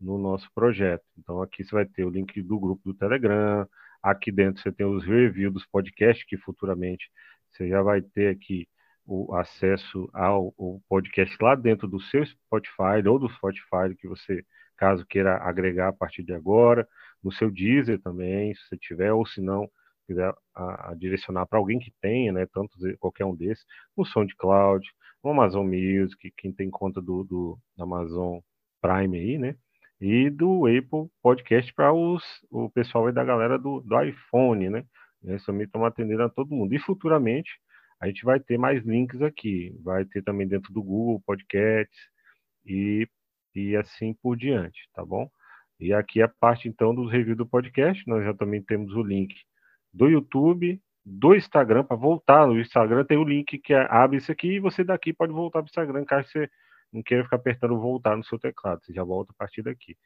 no 0.00 0.18
nosso 0.18 0.48
projeto. 0.54 1.04
Então 1.18 1.42
aqui 1.42 1.64
você 1.64 1.74
vai 1.74 1.86
ter 1.86 2.04
o 2.04 2.10
link 2.10 2.42
do 2.42 2.58
grupo 2.58 2.82
do 2.84 2.94
Telegram, 2.94 3.66
aqui 4.02 4.30
dentro 4.30 4.62
você 4.62 4.72
tem 4.72 4.86
os 4.86 5.04
reviews 5.04 5.52
dos 5.54 5.66
podcasts, 5.66 6.26
que 6.26 6.36
futuramente 6.36 7.10
você 7.50 7.68
já 7.68 7.82
vai 7.82 8.02
ter 8.02 8.28
aqui 8.28 8.68
o 9.06 9.34
acesso 9.34 10.10
ao, 10.12 10.52
ao 10.58 10.80
podcast 10.88 11.36
lá 11.40 11.54
dentro 11.54 11.86
do 11.86 12.00
seu 12.00 12.24
Spotify 12.26 13.06
ou 13.06 13.18
do 13.18 13.28
Spotify 13.30 13.94
que 13.98 14.08
você, 14.08 14.44
caso 14.76 15.06
queira 15.06 15.36
agregar 15.38 15.88
a 15.88 15.92
partir 15.92 16.24
de 16.24 16.32
agora, 16.32 16.86
no 17.22 17.32
seu 17.32 17.50
Deezer 17.50 18.00
também, 18.00 18.54
se 18.54 18.68
você 18.68 18.76
tiver, 18.76 19.12
ou 19.12 19.24
se 19.24 19.40
não, 19.40 19.70
quiser 20.06 20.32
a, 20.54 20.90
a 20.90 20.94
direcionar 20.94 21.46
para 21.46 21.58
alguém 21.58 21.78
que 21.78 21.92
tenha, 22.00 22.32
né, 22.32 22.46
tanto 22.52 22.76
qualquer 22.98 23.24
um 23.24 23.34
desses, 23.34 23.64
no 23.96 24.04
SoundCloud, 24.04 24.86
no 25.22 25.30
Amazon 25.30 25.66
Music, 25.66 26.32
quem 26.36 26.52
tem 26.52 26.70
conta 26.70 27.00
do, 27.00 27.24
do 27.24 27.58
Amazon 27.78 28.38
Prime 28.80 29.18
aí, 29.18 29.38
né, 29.38 29.56
e 30.00 30.30
do 30.30 30.66
Apple 30.66 31.10
Podcast 31.22 31.72
para 31.74 31.92
o 31.92 32.70
pessoal 32.70 33.06
aí 33.06 33.12
da 33.12 33.24
galera 33.24 33.58
do, 33.58 33.80
do 33.80 34.02
iPhone, 34.02 34.68
né? 34.68 34.84
Eles 35.24 35.44
também 35.44 35.64
estão 35.64 35.84
atendendo 35.84 36.22
a 36.22 36.28
todo 36.28 36.54
mundo. 36.54 36.74
E 36.74 36.78
futuramente 36.78 37.50
a 38.00 38.06
gente 38.06 38.24
vai 38.24 38.38
ter 38.38 38.58
mais 38.58 38.84
links 38.84 39.22
aqui. 39.22 39.74
Vai 39.82 40.04
ter 40.04 40.22
também 40.22 40.46
dentro 40.46 40.72
do 40.72 40.82
Google 40.82 41.22
Podcasts 41.26 41.98
e, 42.64 43.08
e 43.54 43.76
assim 43.76 44.14
por 44.22 44.36
diante, 44.36 44.88
tá 44.94 45.04
bom? 45.04 45.28
E 45.80 45.92
aqui 45.92 46.22
a 46.22 46.28
parte 46.28 46.68
então 46.68 46.94
dos 46.94 47.10
reviews 47.10 47.36
do 47.36 47.46
podcast. 47.46 48.06
Nós 48.06 48.24
já 48.24 48.34
também 48.34 48.62
temos 48.62 48.94
o 48.94 49.02
link 49.02 49.34
do 49.92 50.08
YouTube, 50.08 50.80
do 51.04 51.34
Instagram, 51.34 51.84
para 51.84 51.96
voltar 51.96 52.46
no 52.46 52.60
Instagram 52.60 53.04
tem 53.04 53.16
o 53.16 53.24
link 53.24 53.58
que 53.58 53.72
é, 53.72 53.86
abre 53.88 54.18
isso 54.18 54.30
aqui 54.32 54.54
e 54.54 54.60
você 54.60 54.84
daqui 54.84 55.12
pode 55.12 55.32
voltar 55.32 55.60
para 55.60 55.66
o 55.66 55.70
Instagram, 55.70 56.04
caso 56.04 56.28
você 56.28 56.50
não 56.92 57.02
queira 57.02 57.24
ficar 57.24 57.36
apertando 57.36 57.78
voltar 57.78 58.16
no 58.16 58.24
seu 58.24 58.38
teclado, 58.38 58.84
você 58.84 58.92
já 58.92 59.04
volta 59.04 59.32
a 59.32 59.34
partir 59.36 59.62
daqui. 59.62 59.96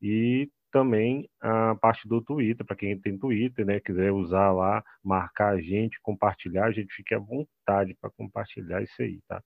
E 0.00 0.50
também 0.70 1.28
a 1.40 1.74
parte 1.76 2.06
do 2.06 2.20
Twitter, 2.22 2.64
para 2.66 2.76
quem 2.76 2.98
tem 3.00 3.18
Twitter, 3.18 3.64
né, 3.64 3.80
quiser 3.80 4.12
usar 4.12 4.52
lá, 4.52 4.82
marcar 5.02 5.54
a 5.54 5.60
gente, 5.60 6.00
compartilhar, 6.02 6.66
a 6.66 6.72
gente 6.72 6.92
fique 6.94 7.14
à 7.14 7.18
vontade 7.18 7.94
para 8.00 8.10
compartilhar 8.10 8.82
isso 8.82 9.00
aí, 9.00 9.20
tá? 9.26 9.42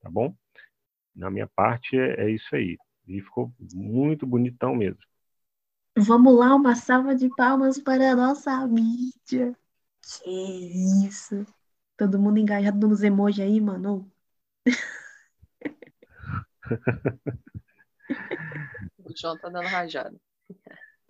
Tá 0.00 0.10
bom? 0.10 0.34
Na 1.14 1.30
minha 1.30 1.48
parte 1.48 1.98
é, 1.98 2.26
é 2.26 2.30
isso 2.30 2.54
aí. 2.54 2.76
E 3.06 3.20
ficou 3.20 3.52
muito 3.72 4.26
bonitão 4.26 4.74
mesmo. 4.76 5.00
Vamos 5.96 6.38
lá, 6.38 6.54
uma 6.54 6.76
salva 6.76 7.14
de 7.14 7.28
palmas 7.34 7.78
para 7.80 8.12
a 8.12 8.16
nossa 8.16 8.66
mídia. 8.66 9.56
Que 10.02 11.04
isso. 11.06 11.44
Todo 11.96 12.18
mundo 12.18 12.38
engajado 12.38 12.86
nos 12.88 13.02
emojis 13.02 13.44
aí, 13.44 13.60
mano. 13.60 14.10
o 18.98 19.12
João 19.16 19.38
tá 19.38 19.48
dando 19.48 19.66
rajada. 19.66 20.16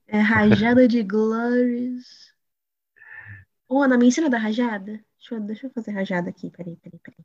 É 0.07 0.19
rajada 0.19 0.89
de 0.89 1.03
glórias. 1.03 2.33
Ô, 3.69 3.83
Ana, 3.83 3.99
me 3.99 4.07
ensina 4.07 4.31
da 4.31 4.39
rajada? 4.39 5.05
Deixa 5.19 5.35
eu, 5.35 5.41
deixa 5.41 5.67
eu 5.67 5.71
fazer 5.71 5.91
rajada 5.93 6.31
aqui. 6.31 6.51
Peraí, 6.51 6.77
peraí, 6.77 7.01
peraí. 7.01 7.25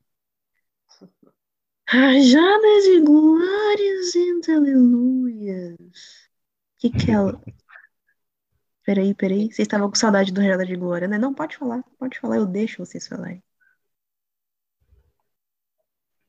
Rajada 1.87 2.81
de 2.83 3.01
glórias 3.01 4.15
e 4.15 4.51
aleluias. 4.51 6.29
Que 6.77 6.89
que 6.89 7.11
é? 7.11 7.15
Peraí, 8.83 9.13
peraí. 9.13 9.45
Vocês 9.47 9.59
estavam 9.59 9.89
com 9.89 9.95
saudade 9.95 10.31
do 10.33 10.41
Rajada 10.41 10.65
de 10.65 10.75
Glória, 10.75 11.07
né? 11.07 11.17
Não, 11.17 11.33
pode 11.33 11.57
falar. 11.57 11.83
Pode 11.97 12.19
falar, 12.19 12.37
eu 12.37 12.45
deixo 12.45 12.85
vocês 12.85 13.07
falarem. 13.07 13.41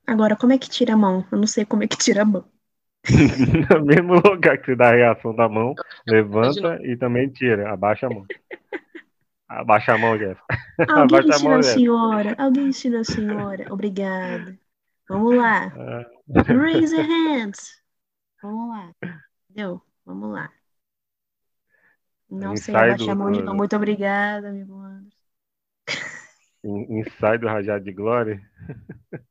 Agora, 0.07 0.35
como 0.35 0.53
é 0.53 0.57
que 0.57 0.69
tira 0.69 0.93
a 0.93 0.97
mão? 0.97 1.25
Eu 1.31 1.37
não 1.37 1.47
sei 1.47 1.65
como 1.65 1.83
é 1.83 1.87
que 1.87 1.97
tira 1.97 2.21
a 2.21 2.25
mão. 2.25 2.45
no 3.69 3.85
mesmo 3.85 4.15
lugar 4.15 4.57
que 4.57 4.65
você 4.65 4.75
dá 4.75 4.89
a 4.89 4.95
reação 4.95 5.35
da 5.35 5.47
mão, 5.47 5.75
levanta 6.07 6.79
e 6.83 6.97
também 6.97 7.29
tira, 7.29 7.71
abaixa 7.71 8.07
a 8.07 8.09
mão. 8.09 8.25
Abaixa 9.47 9.93
a 9.93 9.97
mão, 9.97 10.17
Jéssica. 10.17 10.45
Alguém 10.89 11.19
abaixa 11.19 11.27
ensina 11.29 11.35
a, 11.35 11.49
mão, 11.49 11.59
a 11.59 11.63
senhora. 11.63 12.35
Alguém 12.37 12.67
ensina 12.67 12.99
a 12.99 13.03
senhora. 13.03 13.73
Obrigada. 13.73 14.57
Vamos 15.07 15.35
lá. 15.35 15.65
Ah. 15.67 16.05
Raise 16.47 16.95
your 16.95 17.05
hands. 17.05 17.81
Vamos 18.41 18.69
lá. 18.69 18.91
Entendeu? 19.49 19.81
Vamos 20.03 20.31
lá. 20.31 20.51
Não 22.29 22.57
sei 22.57 22.75
abaixar 22.75 23.09
a 23.09 23.15
mão 23.15 23.31
de 23.31 23.41
novo. 23.41 23.55
Muito 23.55 23.75
obrigada, 23.75 24.49
amigo 24.49 24.79
Anderson. 24.79 25.25
Ensaio 26.65 27.39
do 27.39 27.47
Rajado 27.47 27.83
de 27.83 27.93
Glória. 27.93 28.41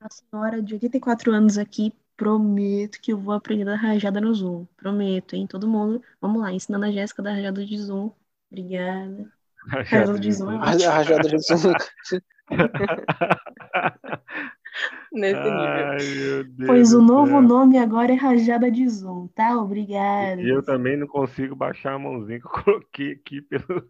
A 0.00 0.08
senhora 0.08 0.62
de 0.62 0.74
84 0.74 1.32
anos 1.32 1.58
aqui, 1.58 1.92
prometo 2.16 3.00
que 3.00 3.12
eu 3.12 3.18
vou 3.18 3.34
aprender 3.34 3.68
a 3.68 3.76
rajada 3.76 4.20
no 4.20 4.32
Zoom. 4.32 4.66
Prometo, 4.76 5.34
hein? 5.34 5.46
Todo 5.46 5.66
mundo. 5.66 6.00
Vamos 6.20 6.40
lá, 6.40 6.52
ensinando 6.52 6.86
a 6.86 6.92
Jéssica 6.92 7.22
da 7.22 7.32
rajada 7.32 7.64
de 7.64 7.76
Zoom. 7.76 8.12
Obrigada. 8.50 9.32
Rajada 9.66 10.18
de 10.18 10.32
Zoom. 10.32 10.58
Rajada 10.58 11.28
de 11.28 11.38
Zoom. 11.38 11.72
Nesse 15.12 15.38
Ai, 15.38 15.98
nível. 15.98 16.66
Pois 16.66 16.92
o 16.92 17.00
novo 17.00 17.40
nome 17.40 17.78
agora 17.78 18.12
é 18.12 18.16
Rajada 18.16 18.70
de 18.70 18.88
Zoom, 18.88 19.28
tá? 19.28 19.60
Obrigada. 19.60 20.40
E 20.40 20.48
eu 20.48 20.62
também 20.62 20.96
não 20.96 21.06
consigo 21.06 21.54
baixar 21.54 21.94
a 21.94 21.98
mãozinha 21.98 22.40
que 22.40 22.46
eu 22.46 22.50
coloquei 22.50 23.12
aqui 23.12 23.40
pelo 23.42 23.88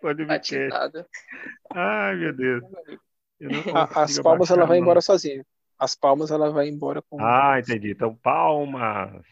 Pode 0.00 0.24
Batizado. 0.24 1.04
Ai, 1.70 2.16
meu 2.16 2.34
Deus. 2.34 2.64
As 3.94 4.18
palmas 4.18 4.50
ela 4.50 4.66
vai 4.66 4.78
embora 4.78 5.00
sozinha. 5.00 5.44
As 5.78 5.94
palmas 5.94 6.30
ela 6.30 6.50
vai 6.50 6.68
embora 6.68 7.02
com. 7.02 7.20
Ah, 7.20 7.58
entendi. 7.58 7.92
Então, 7.92 8.14
palmas. 8.16 9.24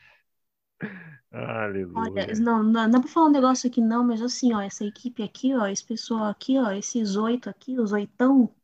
Aleluia. 1.33 2.13
Olha, 2.13 2.27
não, 2.39 2.63
não, 2.63 2.89
não 2.89 3.01
pra 3.01 3.11
falar 3.11 3.27
um 3.27 3.33
negócio 3.33 3.69
aqui 3.69 3.81
não, 3.81 4.05
mas 4.05 4.23
assim, 4.23 4.55
ó, 4.55 4.61
essa 4.61 4.85
equipe 4.85 5.23
aqui, 5.23 5.55
ó, 5.55 5.67
esse 5.67 5.85
pessoal 5.85 6.25
aqui, 6.25 6.59
ó, 6.59 6.71
esses 6.71 7.17
oito 7.17 7.51
aqui, 7.51 7.79
os 7.79 7.93
oitão, 7.93 8.55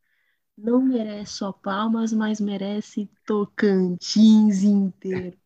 não 0.56 0.80
merece 0.80 1.34
só 1.34 1.52
palmas, 1.52 2.12
mas 2.12 2.40
merece 2.40 3.10
Tocantins 3.26 4.62
inteiro. 4.62 5.36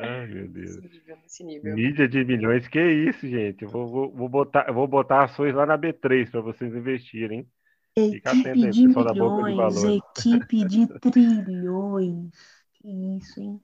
Ai, 0.03 0.26
meu 0.26 0.48
Deus. 0.53 0.78
Nesse 1.22 1.44
nível. 1.44 1.74
Mídia 1.74 2.09
de 2.09 2.24
milhões, 2.24 2.66
que 2.68 2.80
isso, 2.80 3.26
gente? 3.26 3.62
Eu 3.64 3.70
vou, 3.70 3.88
vou, 3.88 4.12
vou 4.12 4.28
botar, 4.28 4.72
vou 4.72 4.86
botar 4.88 5.24
ações 5.24 5.55
lá 5.55 5.66
na 5.66 5.76
B3 5.78 6.30
para 6.30 6.40
vocês 6.40 6.74
investirem. 6.74 7.46
Fica 7.94 8.30
atento 8.30 8.48
Equipe 8.48 8.66
aí, 8.66 8.70
de 8.72 8.86
pessoal 8.86 9.05
da 9.05 9.14
Boca 9.14 9.36
de 9.44 9.51
milhões, 9.51 9.74
Valores. 9.74 10.03
equipe 10.18 10.64
de 10.64 10.86
trilhões. 11.01 12.30
Que 12.74 12.88
isso, 13.18 13.40
hein? 13.40 13.61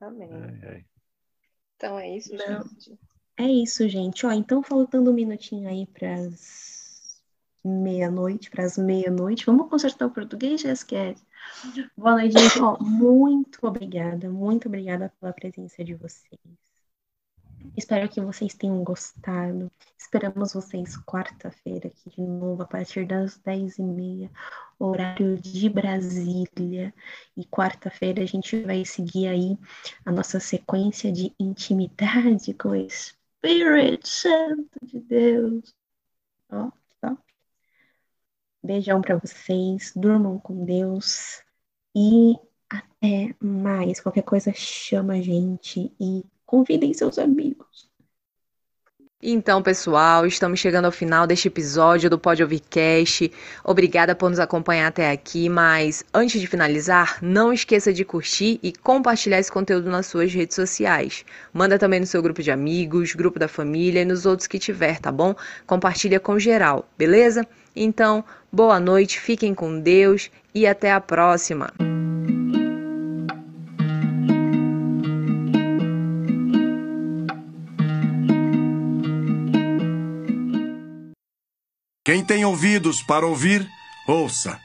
Amém. 0.00 0.28
Ai, 0.32 0.60
ai. 0.68 0.84
Então 1.76 1.98
é 1.98 2.16
isso, 2.16 2.34
Não. 2.34 2.62
gente. 2.62 2.98
É 3.38 3.44
isso, 3.44 3.88
gente. 3.88 4.26
Ó, 4.26 4.32
então 4.32 4.62
faltando 4.62 5.10
um 5.10 5.14
minutinho 5.14 5.68
aí 5.68 5.86
para 5.86 6.14
as 6.14 7.22
meia-noite, 7.64 8.50
para 8.50 8.64
as 8.64 8.76
meia-noite. 8.76 9.46
Vamos 9.46 9.68
consertar 9.68 10.06
o 10.06 10.10
português, 10.10 10.60
Jéssica? 10.60 11.14
Boa 11.96 12.12
noite, 12.12 12.38
gente. 12.38 12.60
Muito 12.80 13.66
obrigada, 13.66 14.28
muito 14.28 14.68
obrigada 14.68 15.12
pela 15.20 15.32
presença 15.32 15.84
de 15.84 15.94
vocês. 15.94 16.40
Espero 17.76 18.08
que 18.08 18.20
vocês 18.20 18.54
tenham 18.54 18.82
gostado. 18.82 19.70
Esperamos 19.96 20.52
vocês 20.52 20.96
quarta-feira 21.04 21.88
aqui 21.88 22.10
de 22.10 22.20
novo, 22.20 22.62
a 22.62 22.66
partir 22.66 23.06
das 23.06 23.38
10h30, 23.38 24.30
horário 24.78 25.38
de 25.38 25.68
Brasília. 25.68 26.92
E 27.36 27.44
quarta-feira 27.46 28.22
a 28.22 28.26
gente 28.26 28.60
vai 28.62 28.84
seguir 28.84 29.28
aí 29.28 29.58
a 30.04 30.12
nossa 30.12 30.40
sequência 30.40 31.12
de 31.12 31.34
intimidade 31.38 32.52
com 32.54 32.70
o 32.70 32.76
Espírito 32.76 34.08
Santo 34.08 34.78
de 34.82 35.00
Deus. 35.00 35.74
Ó, 36.50 36.66
ó. 36.66 36.81
Beijão 38.62 39.00
para 39.00 39.16
vocês, 39.16 39.92
durmam 39.96 40.38
com 40.38 40.64
Deus 40.64 41.42
e 41.96 42.34
até 42.70 43.34
mais. 43.40 44.00
Qualquer 44.00 44.22
coisa 44.22 44.52
chama 44.54 45.14
a 45.14 45.20
gente 45.20 45.92
e 46.00 46.24
convidem 46.46 46.94
seus 46.94 47.18
amigos. 47.18 47.90
Então, 49.24 49.62
pessoal, 49.62 50.26
estamos 50.26 50.58
chegando 50.58 50.86
ao 50.86 50.90
final 50.90 51.28
deste 51.28 51.46
episódio 51.46 52.10
do 52.10 52.18
Pode 52.18 52.42
Ouvir. 52.42 52.60
Obrigada 53.62 54.16
por 54.16 54.28
nos 54.28 54.40
acompanhar 54.40 54.88
até 54.88 55.12
aqui, 55.12 55.48
mas 55.48 56.04
antes 56.12 56.40
de 56.40 56.46
finalizar, 56.48 57.18
não 57.22 57.52
esqueça 57.52 57.92
de 57.92 58.04
curtir 58.04 58.58
e 58.64 58.72
compartilhar 58.72 59.38
esse 59.38 59.52
conteúdo 59.52 59.88
nas 59.88 60.06
suas 60.06 60.32
redes 60.32 60.56
sociais. 60.56 61.24
Manda 61.52 61.78
também 61.78 62.00
no 62.00 62.06
seu 62.06 62.20
grupo 62.20 62.42
de 62.42 62.50
amigos, 62.50 63.14
grupo 63.14 63.38
da 63.38 63.46
família 63.46 64.02
e 64.02 64.04
nos 64.04 64.26
outros 64.26 64.48
que 64.48 64.58
tiver, 64.58 64.98
tá 64.98 65.12
bom? 65.12 65.36
Compartilha 65.68 66.18
com 66.18 66.36
geral, 66.36 66.88
beleza? 66.98 67.46
Então, 67.74 68.24
boa 68.52 68.78
noite, 68.78 69.18
fiquem 69.18 69.54
com 69.54 69.80
Deus 69.80 70.30
e 70.54 70.66
até 70.66 70.92
a 70.92 71.00
próxima. 71.00 71.72
Quem 82.04 82.24
tem 82.24 82.44
ouvidos 82.44 83.00
para 83.02 83.24
ouvir, 83.24 83.66
ouça. 84.08 84.60